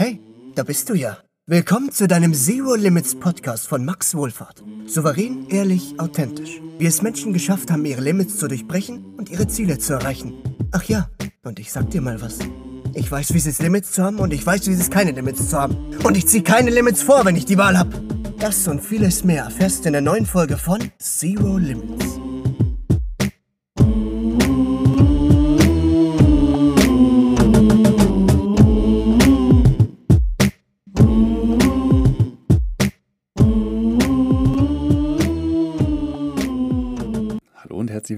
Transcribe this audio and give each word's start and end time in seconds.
Hey, 0.00 0.20
da 0.54 0.62
bist 0.62 0.88
du 0.88 0.94
ja. 0.94 1.18
Willkommen 1.46 1.90
zu 1.90 2.06
deinem 2.06 2.32
Zero 2.32 2.76
Limits 2.76 3.16
Podcast 3.16 3.66
von 3.66 3.84
Max 3.84 4.14
Wohlfahrt. 4.14 4.62
Souverän, 4.86 5.48
ehrlich, 5.48 5.98
authentisch. 5.98 6.60
Wie 6.78 6.86
es 6.86 7.02
Menschen 7.02 7.32
geschafft 7.32 7.72
haben, 7.72 7.84
ihre 7.84 8.00
Limits 8.00 8.38
zu 8.38 8.46
durchbrechen 8.46 9.04
und 9.16 9.28
ihre 9.28 9.48
Ziele 9.48 9.80
zu 9.80 9.94
erreichen. 9.94 10.34
Ach 10.70 10.84
ja, 10.84 11.10
und 11.42 11.58
ich 11.58 11.72
sag 11.72 11.90
dir 11.90 12.00
mal 12.00 12.22
was. 12.22 12.38
Ich 12.94 13.10
weiß, 13.10 13.34
wie 13.34 13.38
es 13.38 13.46
ist, 13.46 13.60
Limits 13.60 13.90
zu 13.90 14.04
haben 14.04 14.20
und 14.20 14.32
ich 14.32 14.46
weiß, 14.46 14.68
wie 14.68 14.72
es 14.72 14.78
ist, 14.78 14.92
keine 14.92 15.10
Limits 15.10 15.48
zu 15.48 15.58
haben. 15.58 15.76
Und 16.04 16.16
ich 16.16 16.28
ziehe 16.28 16.44
keine 16.44 16.70
Limits 16.70 17.02
vor, 17.02 17.24
wenn 17.24 17.34
ich 17.34 17.46
die 17.46 17.58
Wahl 17.58 17.76
habe. 17.76 17.90
Das 18.38 18.68
und 18.68 18.80
vieles 18.80 19.24
mehr 19.24 19.42
erfährst 19.42 19.82
du 19.82 19.88
in 19.88 19.94
der 19.94 20.02
neuen 20.02 20.26
Folge 20.26 20.58
von 20.58 20.78
Zero 21.00 21.58
Limits. 21.58 22.17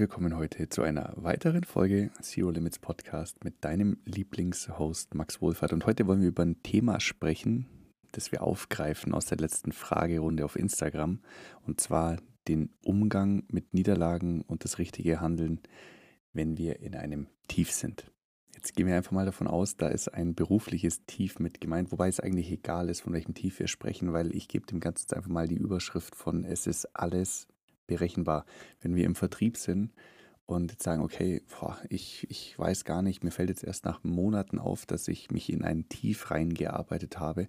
Willkommen 0.00 0.34
heute 0.34 0.66
zu 0.70 0.80
einer 0.80 1.12
weiteren 1.16 1.62
Folge 1.62 2.10
Zero 2.22 2.48
Limits 2.48 2.78
Podcast 2.78 3.44
mit 3.44 3.62
deinem 3.66 3.98
Lieblingshost 4.06 5.14
Max 5.14 5.42
Wohlfahrt. 5.42 5.74
Und 5.74 5.84
heute 5.84 6.06
wollen 6.06 6.22
wir 6.22 6.28
über 6.28 6.42
ein 6.42 6.62
Thema 6.62 7.00
sprechen, 7.00 7.66
das 8.12 8.32
wir 8.32 8.42
aufgreifen 8.42 9.12
aus 9.12 9.26
der 9.26 9.36
letzten 9.36 9.72
Fragerunde 9.72 10.46
auf 10.46 10.56
Instagram. 10.56 11.20
Und 11.66 11.82
zwar 11.82 12.16
den 12.48 12.70
Umgang 12.82 13.42
mit 13.48 13.74
Niederlagen 13.74 14.40
und 14.40 14.64
das 14.64 14.78
richtige 14.78 15.20
Handeln, 15.20 15.60
wenn 16.32 16.56
wir 16.56 16.80
in 16.80 16.94
einem 16.94 17.26
Tief 17.46 17.70
sind. 17.70 18.10
Jetzt 18.54 18.74
gehen 18.76 18.86
wir 18.86 18.96
einfach 18.96 19.12
mal 19.12 19.26
davon 19.26 19.48
aus, 19.48 19.76
da 19.76 19.88
ist 19.88 20.08
ein 20.08 20.34
berufliches 20.34 21.04
Tief 21.04 21.38
mit 21.40 21.60
gemeint, 21.60 21.92
wobei 21.92 22.08
es 22.08 22.20
eigentlich 22.20 22.50
egal 22.50 22.88
ist, 22.88 23.02
von 23.02 23.12
welchem 23.12 23.34
Tief 23.34 23.58
wir 23.58 23.68
sprechen, 23.68 24.14
weil 24.14 24.34
ich 24.34 24.48
gebe 24.48 24.64
dem 24.64 24.80
Ganzen 24.80 25.12
einfach 25.12 25.28
mal 25.28 25.46
die 25.46 25.58
Überschrift 25.58 26.16
von 26.16 26.46
es 26.46 26.66
ist 26.66 26.86
alles 26.96 27.48
berechenbar. 27.90 28.46
Wenn 28.80 28.94
wir 28.94 29.04
im 29.04 29.16
Vertrieb 29.16 29.56
sind 29.56 29.92
und 30.46 30.70
jetzt 30.70 30.84
sagen, 30.84 31.02
okay, 31.02 31.42
boah, 31.58 31.76
ich, 31.88 32.26
ich 32.30 32.58
weiß 32.58 32.84
gar 32.84 33.02
nicht, 33.02 33.24
mir 33.24 33.32
fällt 33.32 33.50
jetzt 33.50 33.64
erst 33.64 33.84
nach 33.84 34.02
Monaten 34.04 34.58
auf, 34.58 34.86
dass 34.86 35.08
ich 35.08 35.30
mich 35.30 35.52
in 35.52 35.62
ein 35.62 35.88
Tief 35.88 36.30
reingearbeitet 36.30 37.18
habe, 37.18 37.48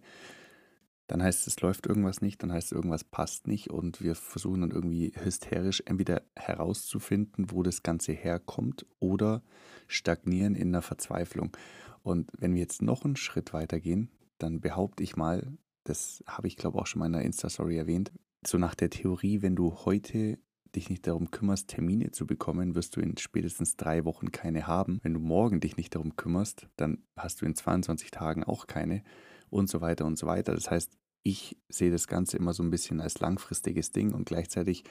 dann 1.08 1.22
heißt 1.22 1.46
es, 1.46 1.60
läuft 1.62 1.86
irgendwas 1.88 2.22
nicht, 2.22 2.42
dann 2.42 2.52
heißt 2.52 2.68
es, 2.68 2.72
irgendwas 2.72 3.04
passt 3.04 3.46
nicht 3.46 3.70
und 3.70 4.02
wir 4.02 4.16
versuchen 4.16 4.62
dann 4.62 4.72
irgendwie 4.72 5.12
hysterisch 5.22 5.84
entweder 5.86 6.24
herauszufinden, 6.36 7.52
wo 7.52 7.64
das 7.64 7.84
Ganze 7.84 8.14
herkommt 8.14 8.86
oder 9.00 9.44
stagnieren 9.88 10.56
in 10.56 10.72
der 10.72 10.82
Verzweiflung. 10.82 11.56
Und 12.02 12.32
wenn 12.38 12.54
wir 12.54 12.62
jetzt 12.62 12.82
noch 12.82 13.06
einen 13.06 13.18
Schritt 13.18 13.54
weiter 13.54 13.80
gehen, 13.80 14.10
dann 14.38 14.62
behaupte 14.62 15.04
ich 15.04 15.16
mal, 15.16 15.58
das 15.84 16.24
habe 16.26 16.48
ich 16.48 16.56
glaube 16.56 16.80
auch 16.80 16.88
schon 16.88 17.00
mal 17.00 17.08
in 17.08 17.16
einer 17.16 17.26
Insta-Story 17.26 17.78
erwähnt, 17.78 18.12
so 18.46 18.58
nach 18.58 18.76
der 18.76 18.90
Theorie, 18.90 19.42
wenn 19.42 19.56
du 19.56 19.86
heute 19.86 20.40
dich 20.76 20.90
nicht 20.90 21.06
darum 21.06 21.32
kümmerst, 21.32 21.68
Termine 21.68 22.12
zu 22.12 22.26
bekommen, 22.26 22.76
wirst 22.76 22.96
du 22.96 23.02
in 23.02 23.18
spätestens 23.18 23.76
drei 23.76 24.06
Wochen 24.06 24.32
keine 24.32 24.68
haben. 24.68 25.00
Wenn 25.04 25.14
du 25.14 25.20
morgen 25.20 25.60
dich 25.60 25.78
nicht 25.78 25.96
darum 25.96 26.16
kümmerst, 26.16 26.68
dann 26.78 27.04
hast 27.18 27.42
du 27.42 27.46
in 27.46 27.56
22 27.56 28.12
Tagen 28.12 28.44
auch 28.44 28.68
keine 28.68 29.04
und 29.50 29.70
so 29.70 29.82
weiter 29.82 30.06
und 30.06 30.18
so 30.18 30.28
weiter. 30.28 30.54
Das 30.54 30.72
heißt, 30.72 30.98
ich 31.24 31.58
sehe 31.70 31.92
das 31.92 32.08
Ganze 32.08 32.38
immer 32.38 32.54
so 32.54 32.64
ein 32.64 32.72
bisschen 32.72 33.02
als 33.02 33.20
langfristiges 33.20 33.92
Ding 33.92 34.14
und 34.14 34.26
gleichzeitig 34.26 34.84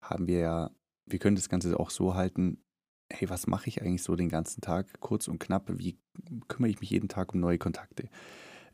haben 0.00 0.26
wir 0.26 0.38
ja, 0.38 0.70
wir 1.06 1.18
können 1.18 1.36
das 1.36 1.48
Ganze 1.48 1.78
auch 1.78 1.90
so 1.90 2.14
halten, 2.14 2.62
hey, 3.12 3.28
was 3.28 3.46
mache 3.46 3.68
ich 3.68 3.82
eigentlich 3.82 4.02
so 4.02 4.16
den 4.16 4.28
ganzen 4.28 4.60
Tag, 4.60 5.00
kurz 5.00 5.28
und 5.28 5.38
knapp, 5.38 5.70
wie 5.78 5.98
kümmere 6.48 6.70
ich 6.70 6.80
mich 6.80 6.90
jeden 6.90 7.08
Tag 7.08 7.34
um 7.34 7.40
neue 7.40 7.58
Kontakte? 7.58 8.08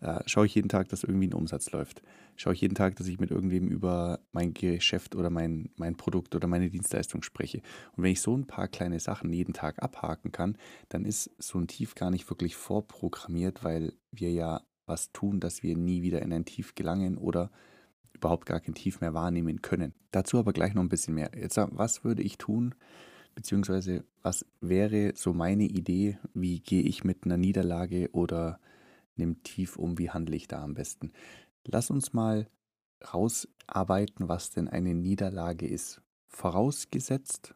Äh, 0.00 0.20
schaue 0.26 0.46
ich 0.46 0.54
jeden 0.54 0.68
Tag, 0.68 0.88
dass 0.88 1.04
irgendwie 1.04 1.28
ein 1.28 1.34
Umsatz 1.34 1.70
läuft. 1.72 2.02
Schaue 2.36 2.54
ich 2.54 2.60
jeden 2.60 2.74
Tag, 2.74 2.96
dass 2.96 3.06
ich 3.06 3.20
mit 3.20 3.30
irgendwem 3.30 3.68
über 3.68 4.20
mein 4.32 4.54
Geschäft 4.54 5.14
oder 5.14 5.30
mein, 5.30 5.70
mein 5.76 5.96
Produkt 5.96 6.34
oder 6.34 6.48
meine 6.48 6.70
Dienstleistung 6.70 7.22
spreche. 7.22 7.58
Und 7.96 8.04
wenn 8.04 8.12
ich 8.12 8.20
so 8.20 8.36
ein 8.36 8.46
paar 8.46 8.68
kleine 8.68 8.98
Sachen 8.98 9.32
jeden 9.32 9.52
Tag 9.52 9.82
abhaken 9.82 10.32
kann, 10.32 10.56
dann 10.88 11.04
ist 11.04 11.30
so 11.38 11.58
ein 11.58 11.68
Tief 11.68 11.94
gar 11.94 12.10
nicht 12.10 12.28
wirklich 12.30 12.56
vorprogrammiert, 12.56 13.62
weil 13.62 13.92
wir 14.10 14.32
ja 14.32 14.62
was 14.86 15.12
tun, 15.12 15.38
dass 15.38 15.62
wir 15.62 15.76
nie 15.76 16.02
wieder 16.02 16.22
in 16.22 16.32
ein 16.32 16.44
Tief 16.44 16.74
gelangen 16.74 17.18
oder 17.18 17.50
überhaupt 18.14 18.46
gar 18.46 18.60
kein 18.60 18.74
Tief 18.74 19.00
mehr 19.00 19.14
wahrnehmen 19.14 19.62
können. 19.62 19.94
Dazu 20.10 20.38
aber 20.38 20.52
gleich 20.52 20.74
noch 20.74 20.82
ein 20.82 20.88
bisschen 20.88 21.14
mehr. 21.14 21.30
Jetzt, 21.36 21.56
was 21.58 22.04
würde 22.04 22.22
ich 22.22 22.38
tun, 22.38 22.74
beziehungsweise 23.34 24.04
was 24.22 24.44
wäre 24.60 25.12
so 25.14 25.32
meine 25.32 25.64
Idee, 25.64 26.18
wie 26.34 26.60
gehe 26.60 26.82
ich 26.82 27.04
mit 27.04 27.24
einer 27.24 27.36
Niederlage 27.36 28.10
oder 28.12 28.60
nimmt 29.20 29.44
tief 29.44 29.76
um, 29.76 29.98
wie 29.98 30.10
handle 30.10 30.34
ich 30.34 30.48
da 30.48 30.62
am 30.62 30.74
besten. 30.74 31.12
Lass 31.66 31.90
uns 31.90 32.12
mal 32.12 32.48
rausarbeiten, 33.12 34.28
was 34.28 34.50
denn 34.50 34.68
eine 34.68 34.94
Niederlage 34.94 35.66
ist. 35.66 36.02
Vorausgesetzt, 36.26 37.54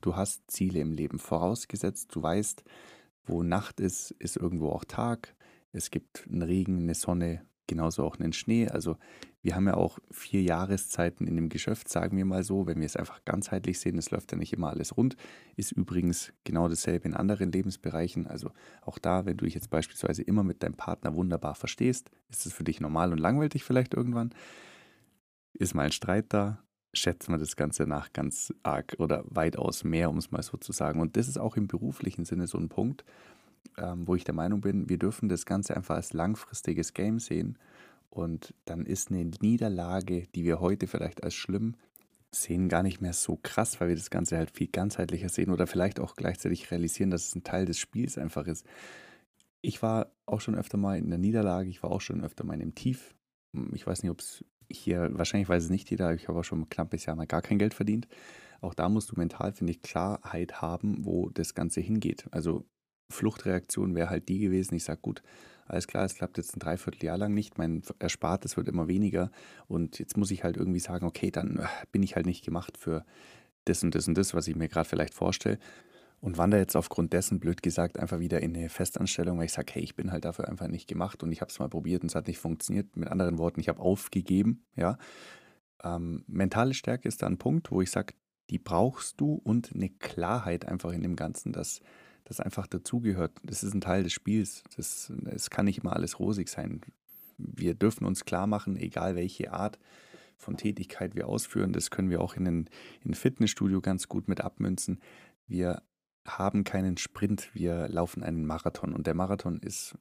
du 0.00 0.16
hast 0.16 0.50
Ziele 0.50 0.80
im 0.80 0.92
Leben. 0.92 1.18
Vorausgesetzt, 1.18 2.14
du 2.14 2.22
weißt, 2.22 2.62
wo 3.24 3.42
Nacht 3.42 3.80
ist, 3.80 4.12
ist 4.12 4.36
irgendwo 4.36 4.70
auch 4.70 4.84
Tag. 4.84 5.34
Es 5.72 5.90
gibt 5.90 6.26
einen 6.26 6.42
Regen, 6.42 6.82
eine 6.82 6.94
Sonne, 6.94 7.44
genauso 7.66 8.04
auch 8.04 8.18
einen 8.18 8.32
Schnee. 8.32 8.68
Also 8.68 8.96
wir 9.48 9.54
haben 9.54 9.66
ja 9.66 9.78
auch 9.78 9.98
vier 10.10 10.42
Jahreszeiten 10.42 11.26
in 11.26 11.34
dem 11.34 11.48
Geschäft, 11.48 11.88
sagen 11.88 12.18
wir 12.18 12.26
mal 12.26 12.44
so, 12.44 12.66
wenn 12.66 12.80
wir 12.80 12.84
es 12.84 12.96
einfach 12.96 13.24
ganzheitlich 13.24 13.80
sehen, 13.80 13.96
es 13.96 14.10
läuft 14.10 14.30
ja 14.30 14.36
nicht 14.36 14.52
immer 14.52 14.68
alles 14.68 14.94
rund, 14.98 15.16
ist 15.56 15.72
übrigens 15.72 16.34
genau 16.44 16.68
dasselbe 16.68 17.08
in 17.08 17.14
anderen 17.14 17.50
Lebensbereichen. 17.50 18.26
Also 18.26 18.50
auch 18.82 18.98
da, 18.98 19.24
wenn 19.24 19.38
du 19.38 19.46
dich 19.46 19.54
jetzt 19.54 19.70
beispielsweise 19.70 20.20
immer 20.20 20.44
mit 20.44 20.62
deinem 20.62 20.74
Partner 20.74 21.14
wunderbar 21.14 21.54
verstehst, 21.54 22.10
ist 22.28 22.44
es 22.44 22.52
für 22.52 22.62
dich 22.62 22.82
normal 22.82 23.10
und 23.10 23.16
langweilig 23.16 23.64
vielleicht 23.64 23.94
irgendwann. 23.94 24.34
Ist 25.54 25.74
mal 25.74 25.86
ein 25.86 25.92
Streit 25.92 26.26
da, 26.28 26.62
schätzt 26.92 27.30
man 27.30 27.40
das 27.40 27.56
Ganze 27.56 27.86
nach 27.86 28.12
ganz 28.12 28.52
arg 28.62 28.96
oder 28.98 29.24
weitaus 29.28 29.82
mehr, 29.82 30.10
um 30.10 30.18
es 30.18 30.30
mal 30.30 30.42
so 30.42 30.58
zu 30.58 30.72
sagen. 30.72 31.00
Und 31.00 31.16
das 31.16 31.26
ist 31.26 31.38
auch 31.38 31.56
im 31.56 31.68
beruflichen 31.68 32.26
Sinne 32.26 32.48
so 32.48 32.58
ein 32.58 32.68
Punkt, 32.68 33.02
ähm, 33.78 34.06
wo 34.06 34.14
ich 34.14 34.24
der 34.24 34.34
Meinung 34.34 34.60
bin, 34.60 34.90
wir 34.90 34.98
dürfen 34.98 35.30
das 35.30 35.46
Ganze 35.46 35.74
einfach 35.74 35.94
als 35.94 36.12
langfristiges 36.12 36.92
Game 36.92 37.18
sehen. 37.18 37.56
Und 38.10 38.54
dann 38.64 38.86
ist 38.86 39.10
eine 39.10 39.30
Niederlage, 39.40 40.26
die 40.34 40.44
wir 40.44 40.60
heute 40.60 40.86
vielleicht 40.86 41.22
als 41.22 41.34
schlimm 41.34 41.76
sehen, 42.30 42.68
gar 42.68 42.82
nicht 42.82 43.00
mehr 43.00 43.12
so 43.12 43.38
krass, 43.42 43.80
weil 43.80 43.88
wir 43.88 43.96
das 43.96 44.10
Ganze 44.10 44.36
halt 44.36 44.50
viel 44.50 44.68
ganzheitlicher 44.68 45.28
sehen 45.28 45.50
oder 45.50 45.66
vielleicht 45.66 46.00
auch 46.00 46.14
gleichzeitig 46.14 46.70
realisieren, 46.70 47.10
dass 47.10 47.28
es 47.28 47.34
ein 47.34 47.44
Teil 47.44 47.64
des 47.64 47.78
Spiels 47.78 48.18
einfach 48.18 48.46
ist. 48.46 48.66
Ich 49.62 49.82
war 49.82 50.12
auch 50.26 50.40
schon 50.40 50.54
öfter 50.54 50.76
mal 50.76 50.98
in 50.98 51.08
der 51.08 51.18
Niederlage, 51.18 51.68
ich 51.68 51.82
war 51.82 51.90
auch 51.90 52.00
schon 52.00 52.22
öfter 52.22 52.44
mal 52.44 52.54
in 52.54 52.62
einem 52.62 52.74
Tief. 52.74 53.14
Ich 53.72 53.86
weiß 53.86 54.02
nicht, 54.02 54.10
ob 54.10 54.20
es 54.20 54.44
hier, 54.70 55.08
wahrscheinlich 55.12 55.48
weiß 55.48 55.64
es 55.64 55.70
nicht 55.70 55.90
jeder, 55.90 56.14
ich 56.14 56.28
habe 56.28 56.38
auch 56.38 56.44
schon 56.44 56.60
ein 56.60 56.68
knappes 56.68 57.06
Jahr 57.06 57.16
mal 57.16 57.26
gar 57.26 57.42
kein 57.42 57.58
Geld 57.58 57.74
verdient. 57.74 58.06
Auch 58.60 58.74
da 58.74 58.88
musst 58.88 59.10
du 59.10 59.14
mental, 59.16 59.52
finde 59.52 59.72
ich, 59.72 59.82
Klarheit 59.82 60.60
haben, 60.60 61.04
wo 61.04 61.30
das 61.30 61.54
Ganze 61.54 61.80
hingeht. 61.80 62.26
Also 62.30 62.66
Fluchtreaktion 63.10 63.94
wäre 63.94 64.10
halt 64.10 64.28
die 64.28 64.38
gewesen, 64.38 64.74
ich 64.74 64.84
sage, 64.84 65.00
gut, 65.00 65.22
alles 65.68 65.86
klar, 65.86 66.04
es 66.04 66.14
klappt 66.14 66.38
jetzt 66.38 66.56
ein 66.56 66.60
Dreivierteljahr 66.60 67.18
lang 67.18 67.34
nicht, 67.34 67.58
mein 67.58 67.82
Erspartes 67.98 68.56
wird 68.56 68.68
immer 68.68 68.88
weniger 68.88 69.30
und 69.66 69.98
jetzt 69.98 70.16
muss 70.16 70.30
ich 70.30 70.44
halt 70.44 70.56
irgendwie 70.56 70.80
sagen, 70.80 71.06
okay, 71.06 71.30
dann 71.30 71.58
äh, 71.58 71.66
bin 71.92 72.02
ich 72.02 72.16
halt 72.16 72.26
nicht 72.26 72.44
gemacht 72.44 72.76
für 72.76 73.04
das 73.64 73.82
und 73.82 73.94
das 73.94 74.08
und 74.08 74.16
das, 74.16 74.34
was 74.34 74.48
ich 74.48 74.56
mir 74.56 74.68
gerade 74.68 74.88
vielleicht 74.88 75.14
vorstelle 75.14 75.58
und 76.20 76.36
wandere 76.36 76.60
jetzt 76.60 76.76
aufgrund 76.76 77.12
dessen, 77.12 77.38
blöd 77.38 77.62
gesagt, 77.62 77.98
einfach 77.98 78.18
wieder 78.18 78.40
in 78.40 78.56
eine 78.56 78.68
Festanstellung, 78.68 79.38
weil 79.38 79.46
ich 79.46 79.52
sage, 79.52 79.72
hey, 79.74 79.82
ich 79.82 79.94
bin 79.94 80.10
halt 80.10 80.24
dafür 80.24 80.48
einfach 80.48 80.68
nicht 80.68 80.88
gemacht 80.88 81.22
und 81.22 81.30
ich 81.30 81.40
habe 81.40 81.50
es 81.50 81.58
mal 81.58 81.68
probiert 81.68 82.02
und 82.02 82.08
es 82.08 82.14
hat 82.14 82.26
nicht 82.26 82.38
funktioniert. 82.38 82.96
Mit 82.96 83.08
anderen 83.08 83.38
Worten, 83.38 83.60
ich 83.60 83.68
habe 83.68 83.80
aufgegeben, 83.80 84.64
ja. 84.74 84.98
Ähm, 85.84 86.24
mentale 86.26 86.74
Stärke 86.74 87.06
ist 87.06 87.22
da 87.22 87.26
ein 87.26 87.38
Punkt, 87.38 87.70
wo 87.70 87.80
ich 87.80 87.90
sage, 87.90 88.14
die 88.50 88.58
brauchst 88.58 89.20
du 89.20 89.34
und 89.34 89.72
eine 89.74 89.90
Klarheit 89.90 90.66
einfach 90.66 90.92
in 90.92 91.02
dem 91.02 91.14
Ganzen, 91.14 91.52
dass 91.52 91.80
das 92.28 92.40
einfach 92.40 92.66
dazugehört. 92.66 93.32
Das 93.42 93.62
ist 93.62 93.74
ein 93.74 93.80
Teil 93.80 94.02
des 94.02 94.12
Spiels. 94.12 94.62
Das, 94.76 95.10
es 95.24 95.48
kann 95.48 95.64
nicht 95.64 95.78
immer 95.78 95.94
alles 95.94 96.20
rosig 96.20 96.48
sein. 96.48 96.82
Wir 97.38 97.74
dürfen 97.74 98.04
uns 98.06 98.24
klar 98.24 98.46
machen, 98.46 98.76
egal 98.76 99.16
welche 99.16 99.52
Art 99.52 99.78
von 100.36 100.56
Tätigkeit 100.56 101.14
wir 101.14 101.26
ausführen, 101.28 101.72
das 101.72 101.90
können 101.90 102.10
wir 102.10 102.20
auch 102.20 102.36
in 102.36 102.46
ein 102.46 102.70
in 103.04 103.14
Fitnessstudio 103.14 103.80
ganz 103.80 104.08
gut 104.08 104.28
mit 104.28 104.40
abmünzen. 104.40 105.00
Wir 105.46 105.82
haben 106.26 106.64
keinen 106.64 106.96
Sprint, 106.96 107.50
wir 107.54 107.88
laufen 107.88 108.22
einen 108.22 108.44
Marathon 108.44 108.92
und 108.92 109.06
der 109.06 109.14
Marathon 109.14 109.58
ist 109.58 109.96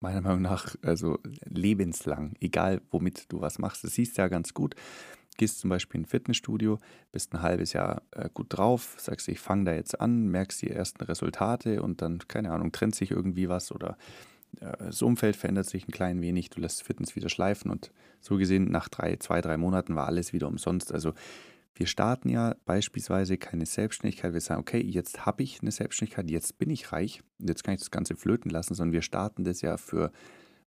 meiner 0.00 0.20
Meinung 0.20 0.42
nach 0.42 0.74
also 0.82 1.18
lebenslang, 1.44 2.34
egal 2.40 2.82
womit 2.90 3.32
du 3.32 3.40
was 3.40 3.58
machst. 3.58 3.84
Das 3.84 3.94
siehst 3.94 4.18
du 4.18 4.22
ja 4.22 4.28
ganz 4.28 4.54
gut 4.54 4.74
gehst 5.40 5.60
zum 5.60 5.70
Beispiel 5.70 6.00
in 6.00 6.02
ein 6.02 6.06
Fitnessstudio, 6.06 6.78
bist 7.12 7.32
ein 7.32 7.40
halbes 7.40 7.72
Jahr 7.72 8.02
äh, 8.10 8.28
gut 8.32 8.48
drauf, 8.50 8.96
sagst, 8.98 9.26
ich 9.26 9.40
fange 9.40 9.64
da 9.64 9.72
jetzt 9.72 9.98
an, 9.98 10.28
merkst 10.28 10.60
die 10.60 10.68
ersten 10.68 11.02
Resultate 11.02 11.82
und 11.82 12.02
dann, 12.02 12.18
keine 12.28 12.52
Ahnung, 12.52 12.72
trennt 12.72 12.94
sich 12.94 13.10
irgendwie 13.10 13.48
was 13.48 13.72
oder 13.72 13.96
äh, 14.60 14.76
das 14.76 15.00
Umfeld 15.00 15.36
verändert 15.36 15.64
sich 15.64 15.88
ein 15.88 15.92
klein 15.92 16.20
wenig, 16.20 16.50
du 16.50 16.60
lässt 16.60 16.82
Fitness 16.82 17.16
wieder 17.16 17.30
schleifen 17.30 17.70
und 17.70 17.90
so 18.20 18.36
gesehen, 18.36 18.70
nach 18.70 18.90
drei, 18.90 19.16
zwei, 19.16 19.40
drei 19.40 19.56
Monaten 19.56 19.96
war 19.96 20.06
alles 20.06 20.34
wieder 20.34 20.46
umsonst. 20.46 20.92
Also 20.92 21.14
wir 21.74 21.86
starten 21.86 22.28
ja 22.28 22.54
beispielsweise 22.66 23.38
keine 23.38 23.64
Selbstständigkeit. 23.64 24.34
Wir 24.34 24.42
sagen, 24.42 24.60
okay, 24.60 24.82
jetzt 24.82 25.24
habe 25.24 25.42
ich 25.42 25.62
eine 25.62 25.70
Selbstständigkeit, 25.70 26.30
jetzt 26.30 26.58
bin 26.58 26.68
ich 26.68 26.92
reich 26.92 27.22
jetzt 27.38 27.64
kann 27.64 27.72
ich 27.72 27.80
das 27.80 27.90
Ganze 27.90 28.14
flöten 28.14 28.50
lassen, 28.50 28.74
sondern 28.74 28.92
wir 28.92 29.00
starten 29.00 29.44
das 29.44 29.62
ja 29.62 29.78
für 29.78 30.12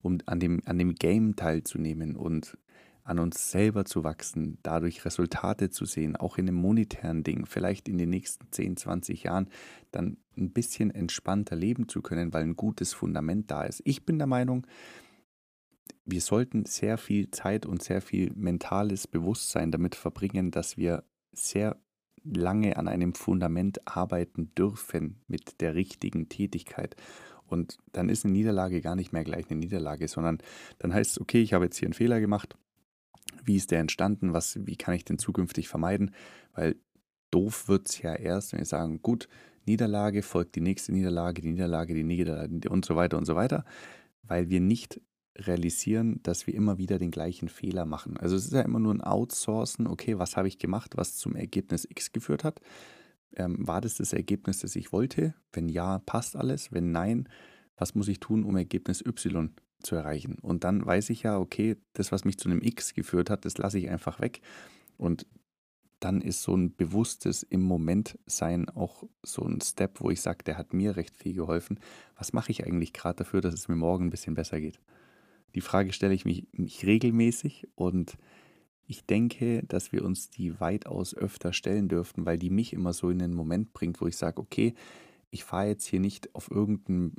um 0.02 0.18
an 0.26 0.40
dem, 0.40 0.62
an 0.66 0.80
dem 0.80 0.96
Game 0.96 1.36
teilzunehmen 1.36 2.16
und 2.16 2.58
an 3.04 3.20
uns 3.20 3.52
selber 3.52 3.86
zu 3.86 4.04
wachsen, 4.04 4.58
dadurch 4.64 5.04
Resultate 5.06 5.70
zu 5.70 5.86
sehen, 5.86 6.16
auch 6.16 6.38
in 6.38 6.48
einem 6.48 6.58
monetären 6.58 7.24
Ding, 7.24 7.46
vielleicht 7.46 7.90
in 7.90 7.98
den 7.98 8.10
nächsten 8.10 8.52
10, 8.52 8.78
20 8.78 9.24
Jahren 9.24 9.50
dann 9.92 10.18
ein 10.38 10.52
bisschen 10.52 10.90
entspannter 10.92 11.56
leben 11.56 11.90
zu 11.90 12.02
können, 12.02 12.34
weil 12.34 12.44
ein 12.44 12.56
gutes 12.56 12.94
Fundament 12.94 13.52
da 13.52 13.64
ist. 13.64 13.82
Ich 13.86 14.06
bin 14.06 14.18
der 14.18 14.28
Meinung, 14.28 14.66
wir 16.06 16.22
sollten 16.22 16.66
sehr 16.66 16.98
viel 16.98 17.30
Zeit 17.32 17.66
und 17.66 17.84
sehr 17.84 18.02
viel 18.02 18.32
mentales 18.36 19.08
Bewusstsein 19.08 19.72
damit 19.72 19.96
verbringen, 19.96 20.52
dass 20.52 20.78
wir 20.78 21.04
sehr 21.32 21.78
lange 22.24 22.78
an 22.78 22.88
einem 22.88 23.16
Fundament 23.16 23.86
arbeiten 23.86 24.54
dürfen 24.56 25.22
mit 25.28 25.62
der 25.62 25.76
richtigen 25.76 26.30
Tätigkeit. 26.30 26.96
Und 27.46 27.78
dann 27.92 28.10
ist 28.10 28.24
eine 28.24 28.34
Niederlage 28.34 28.82
gar 28.82 28.96
nicht 28.96 29.12
mehr 29.12 29.24
gleich 29.24 29.50
eine 29.50 29.60
Niederlage, 29.60 30.08
sondern 30.08 30.40
dann 30.80 30.94
heißt 30.94 31.12
es, 31.12 31.22
okay, 31.22 31.42
ich 31.42 31.54
habe 31.54 31.66
jetzt 31.66 31.78
hier 31.78 31.88
einen 31.88 31.94
Fehler 31.94 32.20
gemacht, 32.20 32.58
wie 33.46 33.56
ist 33.56 33.72
der 33.72 33.80
entstanden? 33.80 34.34
Was, 34.34 34.60
wie 34.66 34.76
kann 34.76 34.94
ich 34.96 35.06
den 35.06 35.20
zukünftig 35.20 35.68
vermeiden? 35.68 36.12
Weil 36.54 36.76
doof 37.32 37.68
wird 37.68 37.90
es 37.90 38.02
ja 38.02 38.16
erst, 38.16 38.54
wenn 38.54 38.60
wir 38.60 38.66
sagen, 38.66 39.02
gut, 39.02 39.28
Niederlage 39.66 40.22
folgt 40.22 40.56
die 40.56 40.62
nächste 40.62 40.92
Niederlage, 40.92 41.42
die 41.42 41.52
Niederlage, 41.52 41.94
die 41.94 42.04
Niederlage 42.04 42.70
und 42.70 42.86
so 42.86 42.96
weiter 42.96 43.18
und 43.18 43.26
so 43.26 43.36
weiter, 43.36 43.66
weil 44.24 44.50
wir 44.50 44.60
nicht 44.60 45.02
realisieren, 45.36 46.20
dass 46.24 46.46
wir 46.48 46.54
immer 46.54 46.78
wieder 46.78 47.00
den 47.00 47.12
gleichen 47.12 47.50
Fehler 47.50 47.86
machen. 47.86 48.18
Also 48.18 48.36
es 48.36 48.46
ist 48.46 48.54
ja 48.54 48.62
immer 48.62 48.80
nur 48.80 48.94
ein 48.94 49.02
Outsourcen, 49.02 49.88
okay, 49.88 50.20
was 50.20 50.38
habe 50.38 50.48
ich 50.48 50.60
gemacht, 50.60 50.96
was 50.96 51.16
zum 51.16 51.36
Ergebnis 51.36 51.88
X 51.90 52.12
geführt 52.12 52.44
hat? 52.44 52.62
Ähm, 53.36 53.68
war 53.68 53.82
das 53.82 53.96
das 53.96 54.14
Ergebnis, 54.14 54.60
das 54.60 54.76
ich 54.76 54.92
wollte? 54.92 55.34
Wenn 55.52 55.70
ja, 55.70 56.00
passt 56.00 56.36
alles. 56.36 56.72
Wenn 56.72 56.92
nein, 56.92 57.28
was 57.78 57.96
muss 57.96 58.08
ich 58.08 58.20
tun, 58.20 58.44
um 58.44 58.56
Ergebnis 58.56 59.04
Y 59.04 59.50
zu 59.84 59.96
erreichen. 59.96 60.38
Und 60.42 60.64
dann 60.64 60.86
weiß 60.86 61.10
ich 61.10 61.24
ja, 61.24 61.38
okay, 61.38 61.78
das, 61.94 62.12
was 62.12 62.26
mich 62.26 62.38
zu 62.38 62.50
einem 62.50 62.62
X 62.62 62.94
geführt 62.94 63.30
hat, 63.30 63.46
das 63.46 63.58
lasse 63.58 63.80
ich 63.80 63.90
einfach 63.90 64.20
weg. 64.20 64.42
Und 64.98 65.26
dann 66.00 66.22
ist 66.22 66.44
so 66.44 66.56
ein 66.56 66.76
bewusstes 66.76 67.44
im 67.44 67.62
Moment 67.62 68.20
sein 68.26 68.68
auch 68.70 69.04
so 69.24 69.44
ein 69.44 69.62
Step, 69.62 70.02
wo 70.02 70.10
ich 70.10 70.22
sage, 70.22 70.44
der 70.44 70.58
hat 70.58 70.74
mir 70.74 70.98
recht 70.98 71.16
viel 71.16 71.34
geholfen. 71.34 71.80
Was 72.18 72.34
mache 72.34 72.52
ich 72.52 72.66
eigentlich 72.66 72.92
gerade 72.92 73.18
dafür, 73.18 73.40
dass 73.40 73.54
es 73.54 73.70
mir 73.70 73.76
morgen 73.76 74.08
ein 74.08 74.10
bisschen 74.10 74.34
besser 74.34 74.60
geht? 74.60 74.80
Die 75.56 75.62
Frage 75.62 75.94
stelle 75.94 76.14
ich 76.14 76.26
mich, 76.26 76.46
mich 76.52 76.86
regelmäßig 76.86 77.68
und 77.76 78.18
ich 78.86 79.06
denke, 79.06 79.64
dass 79.64 79.94
wir 79.94 80.04
uns 80.04 80.30
die 80.30 80.60
weitaus 80.60 81.16
öfter 81.16 81.54
stellen 81.54 81.88
dürften, 81.88 82.26
weil 82.26 82.38
die 82.38 82.50
mich 82.50 82.74
immer 82.74 82.92
so 82.92 83.10
in 83.10 83.20
den 83.20 83.34
Moment 83.34 83.72
bringt, 83.72 84.02
wo 84.02 84.08
ich 84.08 84.18
sage, 84.18 84.42
okay, 84.42 84.74
ich 85.30 85.44
fahre 85.46 85.68
jetzt 85.68 85.86
hier 85.86 86.02
nicht 86.02 86.36
auf 86.36 86.52
irgendeinen 86.52 87.16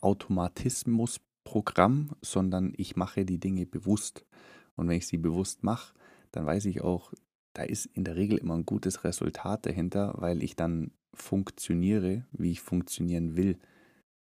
Automatismus 0.00 1.20
Programm, 1.46 2.10
sondern 2.22 2.74
ich 2.76 2.96
mache 2.96 3.24
die 3.24 3.38
Dinge 3.38 3.66
bewusst. 3.66 4.26
Und 4.74 4.88
wenn 4.88 4.98
ich 4.98 5.06
sie 5.06 5.16
bewusst 5.16 5.62
mache, 5.62 5.94
dann 6.32 6.44
weiß 6.44 6.66
ich 6.66 6.82
auch, 6.82 7.12
da 7.54 7.62
ist 7.62 7.86
in 7.86 8.02
der 8.02 8.16
Regel 8.16 8.36
immer 8.36 8.54
ein 8.54 8.66
gutes 8.66 9.04
Resultat 9.04 9.64
dahinter, 9.64 10.14
weil 10.18 10.42
ich 10.42 10.56
dann 10.56 10.90
funktioniere, 11.14 12.26
wie 12.32 12.50
ich 12.50 12.60
funktionieren 12.60 13.36
will. 13.36 13.58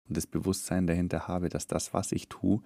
Und 0.08 0.18
das 0.18 0.28
Bewusstsein 0.28 0.86
dahinter 0.86 1.30
habe, 1.30 1.48
dass 1.48 1.66
das, 1.66 1.94
was 1.94 2.12
ich 2.12 2.28
tue, 2.28 2.62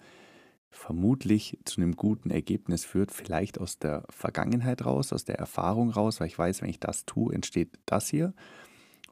vermutlich 0.70 1.56
zu 1.64 1.80
einem 1.80 1.94
guten 1.94 2.30
Ergebnis 2.30 2.84
führt, 2.84 3.12
vielleicht 3.12 3.60
aus 3.60 3.78
der 3.78 4.04
Vergangenheit 4.10 4.84
raus, 4.84 5.12
aus 5.12 5.24
der 5.24 5.38
Erfahrung 5.38 5.90
raus, 5.90 6.18
weil 6.18 6.26
ich 6.26 6.38
weiß, 6.38 6.62
wenn 6.62 6.68
ich 6.68 6.80
das 6.80 7.06
tue, 7.06 7.32
entsteht 7.32 7.78
das 7.86 8.08
hier. 8.08 8.34